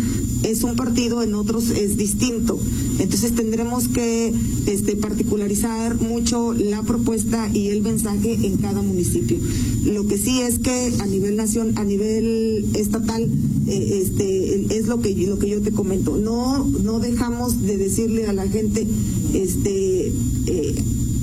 es 0.43 0.63
un 0.63 0.75
partido, 0.75 0.96
en 0.97 1.35
otros 1.35 1.69
es 1.69 1.95
distinto. 1.95 2.59
Entonces 2.99 3.35
tendremos 3.35 3.87
que 3.87 4.33
este, 4.65 4.95
particularizar 4.95 6.01
mucho 6.01 6.53
la 6.53 6.81
propuesta 6.81 7.49
y 7.53 7.69
el 7.69 7.83
mensaje 7.83 8.33
en 8.33 8.57
cada 8.57 8.81
municipio. 8.81 9.37
Lo 9.85 10.07
que 10.07 10.17
sí 10.17 10.41
es 10.41 10.57
que 10.57 10.93
a 10.99 11.05
nivel 11.05 11.35
nación, 11.35 11.77
a 11.77 11.83
nivel 11.83 12.65
estatal, 12.73 13.29
eh, 13.67 14.01
este, 14.01 14.75
es 14.75 14.87
lo 14.87 14.99
que 14.99 15.13
lo 15.13 15.37
que 15.37 15.49
yo 15.49 15.61
te 15.61 15.71
comento. 15.71 16.17
No, 16.17 16.65
no 16.65 16.99
dejamos 16.99 17.61
de 17.61 17.77
decirle 17.77 18.25
a 18.25 18.33
la 18.33 18.47
gente, 18.47 18.87
este, 19.33 20.07
eh, 20.47 20.75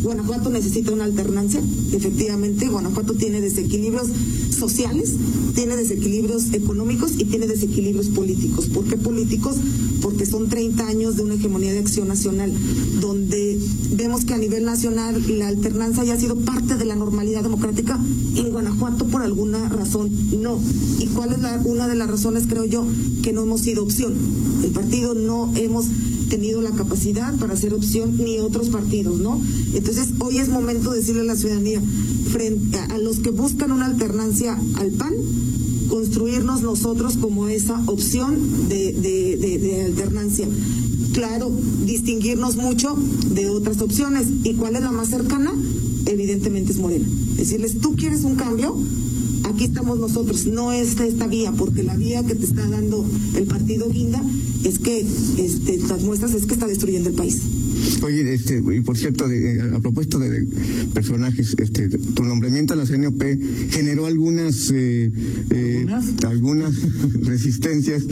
Guanajuato 0.04 0.50
necesita 0.50 0.92
una 0.92 1.04
alternancia, 1.04 1.62
efectivamente, 1.92 2.68
Guanajuato 2.68 3.14
tiene 3.14 3.40
desequilibrios 3.40 4.08
sociales, 4.54 5.14
tiene 5.54 5.76
desequilibrios 5.76 6.52
económicos 6.52 7.12
y 7.16 7.24
tiene 7.24 7.46
desequilibrios 7.46 8.08
políticos. 8.08 8.66
¿Por 8.66 8.84
qué 8.84 8.98
políticos? 8.98 9.56
Porque 10.02 10.26
son 10.26 10.50
30 10.50 10.86
años 10.86 11.16
de 11.16 11.22
una 11.22 11.34
hegemonía 11.34 11.72
de 11.72 11.78
acción 11.78 12.08
nacional, 12.08 12.52
donde 13.00 13.58
vemos 13.92 14.26
que 14.26 14.34
a 14.34 14.38
nivel 14.38 14.66
nacional 14.66 15.24
la 15.38 15.48
alternancia 15.48 16.04
ya 16.04 16.12
ha 16.12 16.20
sido 16.20 16.36
parte 16.36 16.76
de 16.76 16.84
la 16.84 16.96
normalidad 16.96 17.42
democrática, 17.42 17.98
en 18.36 18.50
Guanajuato 18.50 19.06
por 19.06 19.22
alguna 19.22 19.70
razón 19.70 20.10
no. 20.38 20.60
¿Y 20.98 21.06
cuál 21.06 21.32
es 21.32 21.40
la, 21.40 21.62
una 21.64 21.88
de 21.88 21.94
las 21.94 22.10
razones, 22.10 22.44
creo 22.46 22.66
yo, 22.66 22.84
que 23.22 23.32
no 23.32 23.44
hemos 23.44 23.62
sido 23.62 23.82
opción? 23.82 24.14
El 24.62 24.70
partido 24.70 25.14
no 25.14 25.50
hemos 25.56 25.86
tenido 26.34 26.60
la 26.60 26.72
capacidad 26.72 27.32
para 27.36 27.56
ser 27.56 27.74
opción 27.74 28.16
ni 28.18 28.40
otros 28.40 28.68
partidos, 28.68 29.20
¿no? 29.20 29.40
Entonces, 29.72 30.08
hoy 30.18 30.38
es 30.38 30.48
momento 30.48 30.90
de 30.90 30.98
decirle 30.98 31.20
a 31.20 31.24
la 31.24 31.36
ciudadanía, 31.36 31.80
frente 32.32 32.76
a, 32.76 32.98
los 32.98 33.20
que 33.20 33.30
buscan 33.30 33.70
una 33.70 33.86
alternancia 33.86 34.58
al 34.74 34.90
PAN, 34.90 35.14
construirnos 35.88 36.62
nosotros 36.62 37.18
como 37.18 37.46
esa 37.46 37.80
opción 37.86 38.68
de, 38.68 38.92
de, 38.94 39.58
de 39.58 39.84
alternancia. 39.84 40.48
Claro, 41.12 41.52
distinguirnos 41.86 42.56
mucho 42.56 42.96
de 43.32 43.48
otras 43.48 43.80
opciones. 43.80 44.26
¿Y 44.42 44.54
cuál 44.54 44.74
es 44.74 44.82
la 44.82 44.90
más 44.90 45.10
cercana? 45.10 45.54
Evidentemente 46.06 46.72
es 46.72 46.78
Morena. 46.78 47.06
Decirles, 47.36 47.78
tú 47.78 47.94
quieres 47.94 48.24
un 48.24 48.34
cambio, 48.34 48.76
aquí 49.44 49.66
estamos 49.66 50.00
nosotros, 50.00 50.46
no 50.46 50.72
es 50.72 50.98
esta 50.98 51.28
vía, 51.28 51.52
porque 51.52 51.84
la 51.84 51.94
vía 51.94 52.24
que 52.24 52.34
te 52.34 52.44
está 52.44 52.66
dando 52.68 53.06
el 53.36 53.44
partido 53.44 53.88
Guinda 53.88 54.20
es 54.64 54.78
que 54.78 55.06
este, 55.38 55.78
las 55.78 56.02
muestras 56.02 56.34
es 56.34 56.46
que 56.46 56.54
está 56.54 56.66
destruyendo 56.66 57.10
el 57.10 57.14
país. 57.14 57.42
Oye, 58.04 58.34
este, 58.34 58.58
y 58.58 58.80
por 58.80 58.98
cierto, 58.98 59.26
de, 59.28 59.62
a 59.62 59.80
propósito 59.80 60.18
de, 60.18 60.28
de, 60.28 60.46
personajes, 60.92 61.56
este, 61.56 61.88
tu 61.88 62.22
nombramiento 62.22 62.74
a 62.74 62.76
la 62.76 62.84
CNOP 62.84 63.22
generó 63.70 64.04
algunas, 64.04 64.70
eh, 64.74 65.10
eh, 65.48 65.86
¿Algunas? 66.26 66.74
resistencias 67.22 68.02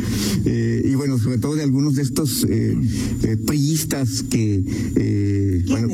eh, 0.47 0.83
y 0.91 0.95
bueno, 0.95 1.19
sobre 1.19 1.37
todo 1.37 1.57
de 1.57 1.63
algunos 1.63 1.97
de 1.97 2.03
estos 2.03 2.47
eh, 2.49 2.75
priistas 3.47 4.23
que, 4.23 5.63
bueno, 5.69 5.89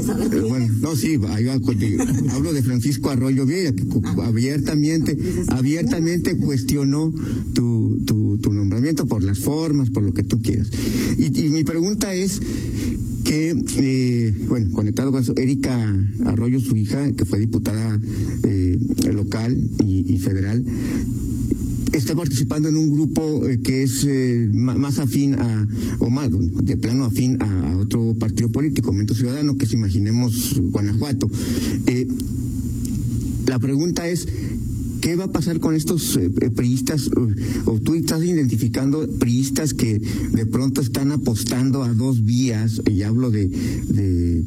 bueno, 0.48 0.68
no, 0.80 0.94
sí, 0.94 1.18
ahí 1.30 1.46
va 1.46 1.58
contigo. 1.58 2.04
Hablo 2.30 2.52
de 2.52 2.62
Francisco 2.62 3.10
Arroyo 3.10 3.46
Vieja, 3.46 3.72
que 3.72 3.84
abiertamente, 4.22 5.18
abiertamente 5.48 6.36
cuestionó 6.36 7.12
tu, 7.52 8.00
tu, 8.06 8.38
tu 8.38 8.52
nombramiento 8.52 9.06
por 9.06 9.24
las 9.24 9.40
formas, 9.40 9.90
por 9.90 10.04
lo 10.04 10.14
que 10.14 10.22
tú 10.22 10.40
quieras. 10.40 10.70
Y, 11.18 11.46
y 11.46 11.48
mi 11.50 11.64
pregunta 11.64 12.14
es 12.14 12.40
que, 13.28 13.54
eh, 13.76 14.34
bueno, 14.48 14.72
conectado 14.72 15.12
con 15.12 15.20
eso, 15.20 15.34
Erika 15.36 15.94
Arroyo, 16.24 16.60
su 16.60 16.74
hija, 16.76 17.12
que 17.12 17.26
fue 17.26 17.38
diputada 17.38 18.00
eh, 18.44 18.78
local 19.12 19.54
y, 19.84 20.16
federal, 20.18 20.64
está 21.92 22.14
participando 22.14 22.70
en 22.70 22.76
un 22.78 22.90
grupo 22.90 23.46
eh, 23.46 23.60
que 23.60 23.82
es 23.82 24.06
más 24.50 24.98
afín 24.98 25.34
a, 25.34 25.68
o 25.98 26.08
más, 26.08 26.30
de 26.32 26.78
plano 26.78 27.04
afín 27.04 27.36
a, 27.42 27.76
otro 27.76 28.14
partido 28.18 28.50
político, 28.50 28.86
Movimiento 28.88 29.14
Ciudadano, 29.14 29.58
que 29.58 29.66
es, 29.66 29.74
imaginemos, 29.74 30.58
Guanajuato. 30.70 31.30
La 33.46 33.58
pregunta 33.58 34.08
es, 34.08 34.26
¿Qué 35.08 35.16
va 35.16 35.24
a 35.24 35.32
pasar 35.32 35.58
con 35.58 35.74
estos 35.74 36.16
eh, 36.16 36.30
eh, 36.38 36.50
priistas? 36.50 37.08
O, 37.64 37.80
tú 37.80 37.94
estás 37.94 38.22
identificando 38.22 39.08
priistas 39.18 39.72
que 39.72 39.98
de 39.98 40.44
pronto 40.44 40.82
están 40.82 41.12
apostando 41.12 41.82
a 41.82 41.94
dos 41.94 42.26
vías, 42.26 42.82
y 42.86 43.00
hablo 43.04 43.30
de, 43.30 43.44
eh, 43.96 44.44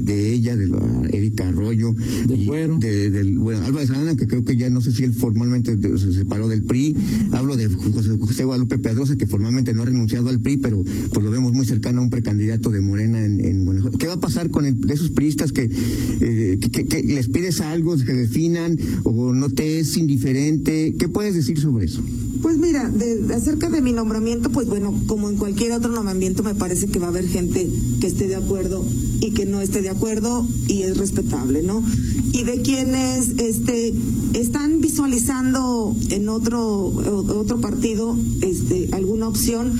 de 0.00 0.32
ella, 0.32 0.56
de 0.56 0.70
Erika 1.12 1.48
Arroyo, 1.48 1.94
de, 2.26 3.10
del, 3.10 3.38
bueno, 3.38 3.64
Álvaro 3.64 3.86
Salana, 3.86 4.16
que 4.16 4.26
creo 4.26 4.44
que 4.44 4.56
ya 4.56 4.70
no 4.70 4.80
sé 4.80 4.92
si 4.92 5.04
él 5.04 5.12
formalmente 5.12 5.76
se 5.98 6.12
separó 6.12 6.48
del 6.48 6.62
PRI, 6.62 6.96
hablo 7.32 7.56
de 7.56 7.68
José, 7.68 8.44
Guadalupe 8.44 8.78
Pedrosa, 8.78 9.16
que 9.16 9.26
formalmente 9.26 9.72
no 9.74 9.82
ha 9.82 9.86
renunciado 9.86 10.28
al 10.28 10.40
PRI, 10.40 10.58
pero 10.58 10.82
pues 11.12 11.24
lo 11.24 11.30
vemos 11.30 11.52
muy 11.52 11.66
cercano 11.66 12.00
a 12.00 12.04
un 12.04 12.10
precandidato 12.10 12.70
de 12.70 12.80
Morena 12.80 13.24
en, 13.24 13.44
en 13.44 13.64
Guanajuato. 13.64 13.98
¿Qué 13.98 14.06
va 14.06 14.14
a 14.14 14.20
pasar 14.20 14.50
con 14.50 14.64
esos 14.64 15.10
priistas 15.10 15.52
que, 15.52 15.68
que, 15.68 17.02
les 17.02 17.28
pides 17.28 17.60
algo, 17.60 17.96
que 17.96 18.12
definan, 18.12 18.78
o 19.04 19.32
no 19.32 19.50
te 19.50 19.80
es 19.80 19.96
indiferente. 19.96 20.94
¿Qué 20.98 21.08
puedes 21.08 21.34
decir 21.34 21.58
sobre 21.58 21.86
eso? 21.86 22.02
Pues 22.42 22.56
mira, 22.56 22.90
acerca 23.34 23.68
de 23.68 23.82
mi 23.82 23.92
nombramiento, 23.92 24.50
pues 24.50 24.66
bueno, 24.66 24.94
como 25.06 25.28
en 25.28 25.36
cualquier 25.36 25.72
otro 25.72 25.90
nombramiento, 25.90 26.42
me 26.42 26.54
parece 26.54 26.86
que 26.86 26.98
va 26.98 27.06
a 27.06 27.10
haber 27.10 27.28
gente 27.28 27.68
que 28.00 28.06
esté 28.06 28.28
de 28.28 28.36
acuerdo 28.36 28.84
y 29.20 29.32
que 29.32 29.44
no 29.44 29.60
esté 29.60 29.82
de 29.82 29.90
acuerdo 29.90 30.46
y 30.66 30.82
es 30.82 30.96
respetable, 30.96 31.62
¿no? 31.62 31.84
Y 32.32 32.44
de 32.44 32.62
quienes 32.62 33.30
este, 33.38 33.94
están 34.32 34.80
visualizando 34.80 35.94
en 36.08 36.28
otro, 36.28 36.86
otro 36.86 37.60
partido 37.60 38.16
este, 38.40 38.88
alguna 38.92 39.28
opción, 39.28 39.78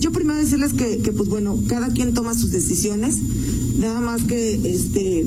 yo 0.00 0.12
primero 0.12 0.38
decirles 0.38 0.74
que, 0.74 0.98
que, 0.98 1.12
pues 1.12 1.28
bueno, 1.28 1.58
cada 1.68 1.88
quien 1.88 2.12
toma 2.12 2.34
sus 2.34 2.50
decisiones, 2.50 3.18
nada 3.78 4.00
más 4.00 4.24
que 4.24 4.54
este, 4.64 5.24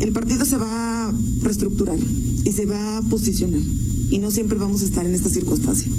el 0.00 0.12
partido 0.12 0.44
se 0.44 0.56
va 0.56 1.08
a 1.08 1.14
reestructurar 1.42 1.98
y 2.44 2.52
se 2.52 2.66
va 2.66 2.98
a 2.98 3.02
posicionar. 3.02 3.60
Y 4.10 4.18
no 4.18 4.30
siempre 4.30 4.58
vamos 4.58 4.82
a 4.82 4.84
estar 4.84 5.04
en 5.04 5.14
esta 5.14 5.28
circunstancia. 5.28 5.90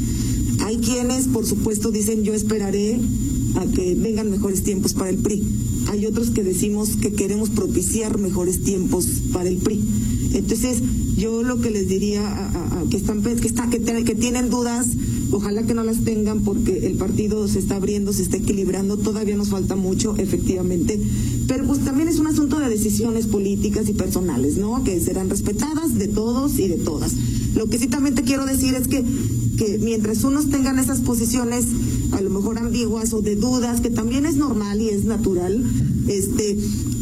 Hay 0.68 0.80
quienes, 0.80 1.30
por 1.30 1.46
supuesto, 1.46 1.92
dicen 1.92 2.26
yo 2.26 2.34
esperaré 2.34 3.00
a 3.56 3.66
que 3.68 3.96
vengan 3.96 4.30
mejores 4.30 4.64
tiempos 4.64 4.94
para 4.94 5.10
el 5.10 5.16
PRI. 5.16 5.42
Hay 5.88 6.06
otros 6.06 6.30
que 6.32 6.44
decimos 6.44 6.98
que 6.98 7.14
queremos 7.14 7.50
propiciar 7.52 8.18
mejores 8.18 8.64
tiempos 8.64 9.08
para 9.32 9.48
el 9.48 9.60
PRI. 9.60 9.80
Entonces, 10.34 10.80
yo 11.16 11.42
lo 11.42 11.62
que 11.62 11.72
les 11.72 11.88
diría 11.88 12.28
a, 12.28 12.84
que 12.90 12.98
están 12.98 13.24
que, 13.24 13.48
está, 13.48 13.70
que, 13.70 13.80
que 13.80 14.16
tienen 14.16 14.50
dudas, 14.50 14.88
ojalá 15.32 15.64
que 15.64 15.74
no 15.74 15.86
las 15.86 16.04
tengan 16.04 16.42
porque 16.42 16.86
el 16.86 16.96
partido 16.96 17.48
se 17.48 17.60
está 17.60 17.78
abriendo, 17.78 18.12
se 18.12 18.24
está 18.24 18.36
equilibrando, 18.36 18.98
todavía 18.98 19.38
nos 19.38 19.48
falta 19.48 19.78
mucho, 19.78 20.18
efectivamente, 20.18 21.00
pero 21.48 21.66
pues 21.66 21.80
también 21.86 22.10
es 22.10 22.20
un 22.20 22.28
asunto 22.28 22.60
de 22.60 22.68
decisiones 22.68 23.26
políticas 23.28 23.88
y 23.88 23.94
personales, 23.94 24.58
¿no? 24.58 24.84
Que 24.84 25.00
serán 25.00 25.30
respetadas 25.30 25.98
de 25.98 26.10
todos 26.10 26.60
y 26.60 26.68
de 26.68 26.76
todas. 26.76 27.14
Lo 27.56 27.68
que 27.68 27.80
sí 27.80 27.88
también 27.88 28.16
te 28.16 28.24
quiero 28.24 28.46
decir 28.46 28.76
es 28.76 28.90
que, 28.90 29.04
que 29.58 29.80
mientras 29.80 30.24
unos 30.24 30.50
tengan 30.50 30.80
esas 30.80 31.02
posiciones 31.02 31.66
a 32.12 32.22
lo 32.22 32.30
mejor 32.30 32.58
ambiguas 32.58 33.14
o 33.14 33.22
de 33.22 33.36
dudas, 33.36 33.82
que 33.82 33.90
también 33.90 34.26
es 34.26 34.36
normal 34.36 34.80
y 34.82 34.90
es 34.90 35.04
natural, 35.04 35.64
este, 36.08 36.58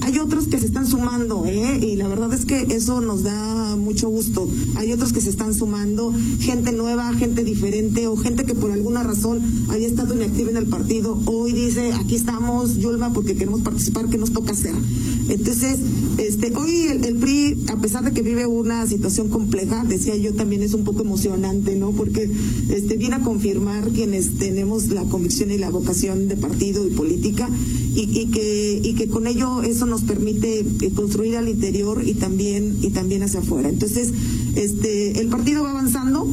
hay 0.06 0.20
otros 0.20 0.46
que 0.46 0.60
se 0.60 0.68
están 0.68 0.86
sumando, 0.86 1.46
¿eh? 1.48 1.80
Y 1.82 1.96
la 1.96 2.08
verdad 2.08 2.32
es 2.32 2.46
que 2.46 2.62
eso 2.70 3.02
nos 3.02 3.24
da 3.24 3.76
mucho 3.76 4.08
gusto. 4.08 4.48
Hay 4.76 4.94
otros 4.94 5.12
que 5.12 5.20
se 5.20 5.32
están 5.32 5.56
sumando, 5.56 6.14
gente 6.42 6.72
nueva, 6.74 7.12
gente 7.16 7.44
diferente 7.44 8.06
o 8.06 8.16
gente 8.16 8.44
que 8.44 8.54
por 8.54 8.72
alguna 8.72 9.02
razón 9.02 9.42
haya 9.70 9.88
estado 9.88 10.14
inactiva 10.14 10.52
en 10.52 10.58
el 10.58 10.68
partido. 10.68 11.20
Hoy 11.26 11.54
dice, 11.54 11.92
aquí 11.94 12.14
estamos, 12.14 12.78
Yulma, 12.78 13.14
porque 13.14 13.34
queremos 13.34 13.62
participar, 13.62 14.08
¿qué 14.08 14.20
nos 14.20 14.32
toca 14.32 14.52
hacer? 14.52 14.76
Entonces, 15.28 15.80
este, 16.20 16.56
hoy 16.56 16.86
el, 16.86 17.16
PRI, 17.16 17.66
a 17.74 17.78
pesar 17.78 18.04
de 18.04 18.12
que 18.12 18.22
vive 18.22 18.46
una 18.46 18.86
situación 18.86 19.30
compleja, 19.30 19.84
decía 19.86 20.16
yo 20.16 20.36
también 20.36 20.62
es 20.62 20.76
un 20.76 20.84
poco 20.84 21.02
emocionante, 21.02 21.76
¿no? 21.76 21.94
Porque 21.94 22.30
este, 22.70 22.96
viene 22.98 23.16
a 23.16 23.22
confirmar 23.22 23.90
quienes 23.90 24.38
tenemos 24.38 24.90
la 24.90 25.04
convicción 25.06 25.50
y 25.50 25.58
la 25.58 25.72
vocación 25.72 26.28
de 26.28 26.38
partido 26.38 26.86
y 26.86 26.92
política 26.92 27.50
y, 27.96 28.26
que, 28.28 28.82
y 28.84 28.94
que 28.94 29.08
con 29.08 29.26
ello 29.26 29.64
eso 29.64 29.86
nos 29.86 30.04
permite 30.04 30.60
eh, 30.60 30.92
construir 30.94 31.38
al 31.38 31.48
interior 31.48 32.04
y 32.06 32.14
también, 32.14 32.78
y 32.82 32.90
también 32.90 33.24
hacia 33.24 33.40
afuera. 33.40 33.70
Entonces, 33.70 34.12
este, 34.56 35.20
el 35.20 35.28
partido 35.28 35.64
va 35.64 35.72
avanzando. 35.72 36.28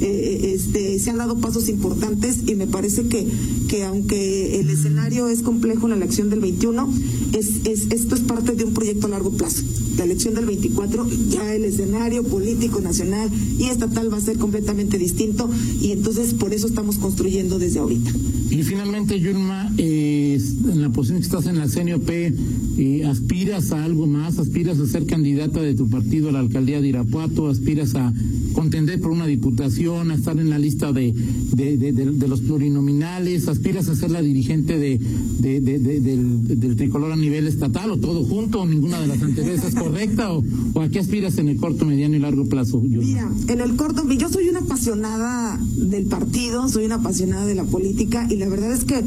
Eh, 0.00 0.52
este, 0.54 0.96
se 1.00 1.10
han 1.10 1.18
dado 1.18 1.38
pasos 1.38 1.68
importantes 1.68 2.42
y 2.46 2.54
me 2.54 2.68
parece 2.68 3.08
que, 3.08 3.26
que 3.66 3.82
aunque 3.82 4.60
el 4.60 4.70
escenario 4.70 5.26
es 5.26 5.42
complejo 5.42 5.86
en 5.86 5.90
la 5.90 5.96
elección 5.96 6.30
del 6.30 6.38
21, 6.38 6.88
es, 7.36 7.66
es, 7.66 7.88
esto 7.90 8.14
es 8.14 8.20
parte 8.20 8.52
de 8.52 8.62
un 8.62 8.74
proyecto 8.74 9.08
a 9.08 9.10
largo 9.10 9.32
plazo. 9.32 9.62
La 9.96 10.04
elección 10.04 10.34
del 10.34 10.46
24, 10.46 11.04
ya 11.30 11.52
el 11.52 11.64
escenario 11.64 12.22
político 12.22 12.80
nacional 12.80 13.28
y 13.58 13.64
estatal 13.64 14.12
va 14.12 14.18
a 14.18 14.20
ser 14.20 14.38
completamente 14.38 14.98
distinto 14.98 15.50
y 15.80 15.90
entonces 15.90 16.32
por 16.32 16.54
eso 16.54 16.68
estamos 16.68 16.98
construyendo 16.98 17.58
desde 17.58 17.80
ahorita. 17.80 18.12
Y 18.50 18.62
finalmente, 18.62 19.20
Yulma, 19.20 19.70
eh, 19.76 20.40
en 20.70 20.80
la 20.80 20.88
posición 20.88 21.20
que 21.20 21.26
estás 21.26 21.46
en 21.46 21.58
la 21.58 21.68
CNOP, 21.68 22.08
eh, 22.10 23.04
¿aspiras 23.04 23.72
a 23.72 23.84
algo 23.84 24.06
más? 24.06 24.38
¿Aspiras 24.38 24.78
a 24.78 24.86
ser 24.86 25.04
candidata 25.04 25.60
de 25.60 25.74
tu 25.74 25.90
partido 25.90 26.30
a 26.30 26.32
la 26.32 26.38
alcaldía 26.40 26.80
de 26.80 26.88
Irapuato? 26.88 27.48
¿Aspiras 27.48 27.94
a 27.94 28.12
contender 28.54 29.00
por 29.00 29.10
una 29.10 29.26
diputación, 29.26 30.10
a 30.10 30.14
estar 30.14 30.38
en 30.38 30.48
la 30.48 30.58
lista 30.58 30.92
de, 30.92 31.12
de, 31.12 32.28
los 32.28 32.40
plurinominales? 32.40 33.48
¿Aspiras 33.48 33.88
a 33.88 33.94
ser 33.94 34.10
la 34.10 34.22
dirigente 34.22 34.78
de, 34.78 34.98
del, 35.40 36.76
tricolor 36.76 37.12
a 37.12 37.16
nivel 37.16 37.46
estatal 37.48 37.90
o 37.90 37.98
todo 37.98 38.24
junto? 38.24 38.62
¿O 38.62 38.66
ninguna 38.66 39.00
de 39.00 39.08
las 39.08 39.22
anteriores 39.22 39.62
es 39.62 39.74
correcta? 39.74 40.32
¿O, 40.32 40.42
a 40.80 40.88
qué 40.88 41.00
aspiras 41.00 41.36
en 41.36 41.48
el 41.48 41.58
corto, 41.58 41.84
mediano 41.84 42.16
y 42.16 42.20
largo 42.20 42.46
plazo? 42.46 42.80
Mira, 42.80 43.30
en 43.48 43.60
el 43.60 43.76
corto, 43.76 44.10
yo 44.10 44.28
soy 44.30 44.48
una 44.48 44.60
apasionada 44.60 45.60
del 45.76 46.06
partido, 46.06 46.68
soy 46.68 46.86
una 46.86 46.96
apasionada 46.96 47.44
de 47.44 47.54
la 47.54 47.64
política 47.64 48.26
y 48.30 48.37
la 48.38 48.48
verdad 48.48 48.72
es 48.72 48.84
que, 48.84 49.02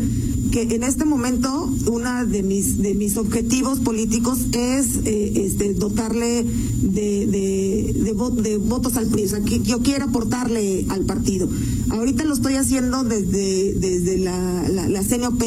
que 0.52 0.76
en 0.76 0.84
este 0.84 1.06
momento 1.06 1.72
una 1.88 2.26
de 2.26 2.44
mis, 2.44 2.78
de 2.80 2.94
mis 2.94 3.18
objetivos 3.18 3.80
políticos 3.80 4.40
es 4.52 4.98
eh, 5.06 5.46
este, 5.46 5.74
dotarle 5.74 6.44
de, 6.44 7.26
de, 7.28 7.94
de, 8.42 8.58
votos 8.58 8.98
al 8.98 9.08
PRI. 9.08 9.26
O 9.26 9.30
sea, 9.30 9.42
que 9.42 9.62
yo 9.62 9.80
quiero 9.80 10.06
aportarle 10.06 10.86
al 10.90 11.06
partido. 11.06 11.48
Ahorita 11.90 12.26
lo 12.26 12.34
estoy 12.34 12.56
haciendo 12.56 13.04
desde, 13.04 13.74
desde 13.76 14.18
la, 14.18 14.68
la, 14.70 14.90
la 14.90 15.04
CNOP 15.04 15.42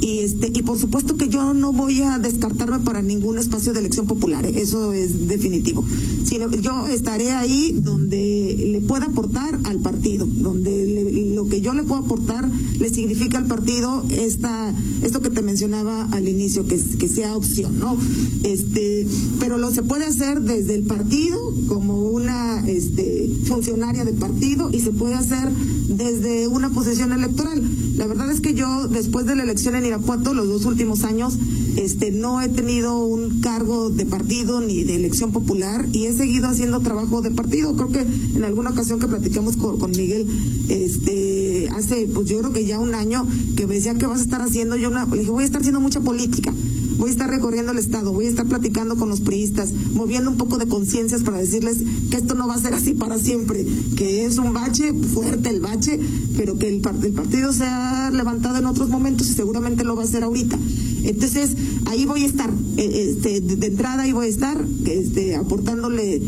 y 0.00 0.20
este 0.20 0.50
y 0.54 0.62
por 0.62 0.78
supuesto 0.78 1.16
que 1.16 1.28
yo 1.28 1.54
no 1.54 1.72
voy 1.72 2.02
a 2.02 2.18
descartarme 2.18 2.80
para 2.80 3.02
ningún 3.02 3.38
espacio 3.38 3.72
de 3.72 3.80
elección 3.80 4.06
popular 4.06 4.44
¿eh? 4.44 4.52
eso 4.56 4.92
es 4.92 5.26
definitivo 5.28 5.84
sino 6.24 6.50
yo 6.50 6.86
estaré 6.86 7.30
ahí 7.32 7.72
donde 7.82 8.68
le 8.72 8.80
pueda 8.82 9.06
aportar 9.06 9.58
al 9.64 9.78
partido 9.80 10.26
donde 10.26 10.86
lo 11.10 11.46
que 11.46 11.60
yo 11.60 11.72
le 11.74 11.82
puedo 11.82 12.02
aportar 12.02 12.48
le 12.78 12.90
significa 12.90 13.38
al 13.38 13.46
partido 13.46 14.04
esta 14.10 14.74
esto 15.02 15.20
que 15.20 15.30
te 15.30 15.42
mencionaba 15.42 16.04
al 16.12 16.28
inicio 16.28 16.66
que, 16.66 16.78
sea 17.08 17.36
opción 17.36 17.78
no 17.78 17.96
este 18.42 19.06
pero 19.38 19.58
lo 19.58 19.70
se 19.70 19.82
puede 19.82 20.04
hacer 20.04 20.40
desde 20.40 20.74
el 20.74 20.84
partido 20.84 21.38
como 21.68 22.02
una 22.02 22.66
este 22.66 23.30
funcionaria 23.44 24.04
del 24.04 24.16
partido 24.16 24.70
y 24.72 24.80
se 24.80 24.90
puede 24.90 25.14
hacer 25.14 25.48
desde 25.88 26.48
una 26.48 26.70
posición 26.70 27.12
electoral. 27.12 27.62
La 27.96 28.06
verdad 28.06 28.30
es 28.30 28.40
que 28.40 28.54
yo 28.54 28.88
después 28.88 29.26
de 29.26 29.36
la 29.36 29.44
elección 29.44 29.74
en 29.74 29.86
Irapuato 29.86 30.34
los 30.34 30.48
dos 30.48 30.64
últimos 30.64 31.04
años 31.04 31.38
este 31.76 32.10
no 32.10 32.40
he 32.40 32.48
tenido 32.48 32.98
un 33.04 33.40
cargo 33.40 33.90
de 33.90 34.06
partido 34.06 34.60
ni 34.60 34.84
de 34.84 34.96
elección 34.96 35.32
popular 35.32 35.86
y 35.92 36.06
he 36.06 36.12
seguido 36.12 36.48
haciendo 36.48 36.80
trabajo 36.80 37.22
de 37.22 37.30
partido. 37.30 37.76
Creo 37.76 37.88
que 37.88 38.00
en 38.00 38.44
alguna 38.44 38.70
ocasión 38.70 38.98
que 38.98 39.06
platicamos 39.06 39.56
con, 39.56 39.78
con 39.78 39.90
Miguel, 39.90 40.26
este 40.68 41.68
hace 41.74 42.08
pues 42.12 42.28
yo 42.28 42.38
creo 42.38 42.52
que 42.52 42.64
ya 42.64 42.78
un 42.78 42.94
año 42.94 43.26
que 43.56 43.66
me 43.66 43.74
decía 43.74 43.94
que 43.94 44.06
vas 44.06 44.20
a 44.20 44.22
estar 44.22 44.42
haciendo 44.42 44.76
yo 44.76 44.88
una 44.88 45.06
le 45.06 45.18
dije 45.18 45.30
voy 45.30 45.42
a 45.42 45.46
estar 45.46 45.60
haciendo 45.60 45.80
mucha 45.80 46.00
política 46.00 46.52
voy 46.98 47.08
a 47.08 47.12
estar 47.12 47.28
recorriendo 47.28 47.72
el 47.72 47.78
estado, 47.78 48.12
voy 48.12 48.26
a 48.26 48.28
estar 48.28 48.46
platicando 48.46 48.96
con 48.96 49.08
los 49.08 49.20
priistas, 49.20 49.72
moviendo 49.92 50.30
un 50.30 50.36
poco 50.36 50.58
de 50.58 50.66
conciencias 50.66 51.22
para 51.22 51.38
decirles 51.38 51.78
que 52.10 52.16
esto 52.16 52.34
no 52.34 52.48
va 52.48 52.54
a 52.54 52.60
ser 52.60 52.74
así 52.74 52.94
para 52.94 53.18
siempre, 53.18 53.66
que 53.96 54.24
es 54.24 54.38
un 54.38 54.52
bache, 54.52 54.92
fuerte 54.94 55.50
el 55.50 55.60
bache, 55.60 56.00
pero 56.36 56.58
que 56.58 56.68
el, 56.68 56.82
el 57.02 57.12
partido 57.12 57.52
se 57.52 57.64
ha 57.64 58.10
levantado 58.10 58.58
en 58.58 58.66
otros 58.66 58.88
momentos 58.88 59.28
y 59.28 59.34
seguramente 59.34 59.84
lo 59.84 59.94
va 59.96 60.02
a 60.02 60.04
hacer 60.06 60.24
ahorita. 60.24 60.58
Entonces, 61.06 61.56
ahí 61.86 62.04
voy 62.04 62.22
a 62.22 62.26
estar, 62.26 62.50
eh, 62.76 63.10
este, 63.10 63.40
de, 63.40 63.66
entrada 63.66 64.02
ahí 64.02 64.12
voy 64.12 64.26
a 64.26 64.28
estar, 64.28 64.62
este, 64.86 65.36
aportándole, 65.36 66.20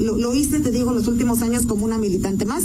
lo, 0.00 0.34
hice, 0.34 0.60
te 0.60 0.70
digo, 0.70 0.92
los 0.92 1.06
últimos 1.06 1.42
años 1.42 1.66
como 1.66 1.84
una 1.84 1.98
militante 1.98 2.44
más, 2.44 2.64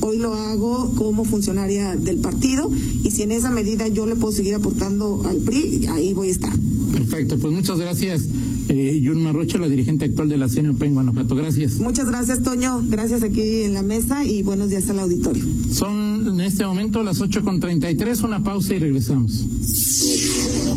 hoy 0.00 0.18
lo 0.18 0.34
hago 0.34 0.94
como 0.94 1.24
funcionaria 1.24 1.96
del 1.96 2.18
partido 2.18 2.70
y 3.02 3.10
si 3.10 3.22
en 3.22 3.32
esa 3.32 3.50
medida 3.50 3.88
yo 3.88 4.06
le 4.06 4.16
puedo 4.16 4.32
seguir 4.32 4.54
aportando 4.54 5.22
al 5.26 5.38
PRI, 5.38 5.86
ahí 5.88 6.12
voy 6.12 6.28
a 6.28 6.32
estar. 6.32 6.52
Perfecto, 6.92 7.38
pues 7.38 7.52
muchas 7.52 7.78
gracias 7.78 8.28
eh, 8.68 8.98
Yulma 9.00 9.32
Rocha, 9.32 9.58
la 9.58 9.68
dirigente 9.68 10.06
actual 10.06 10.28
de 10.28 10.38
la 10.38 10.48
CNOP 10.48 10.82
en 10.82 10.94
Guanajuato. 10.94 11.34
Gracias. 11.34 11.74
Muchas 11.74 12.06
gracias, 12.06 12.42
Toño. 12.42 12.82
Gracias 12.88 13.22
aquí 13.22 13.62
en 13.62 13.74
la 13.74 13.82
mesa 13.82 14.24
y 14.24 14.42
buenos 14.42 14.70
días 14.70 14.88
al 14.88 15.00
auditorio. 15.00 15.44
Son 15.70 16.26
en 16.26 16.40
este 16.40 16.64
momento 16.64 17.02
las 17.02 17.20
8.33, 17.20 18.24
una 18.24 18.42
pausa 18.42 18.74
y 18.74 18.78
regresamos. 18.78 19.44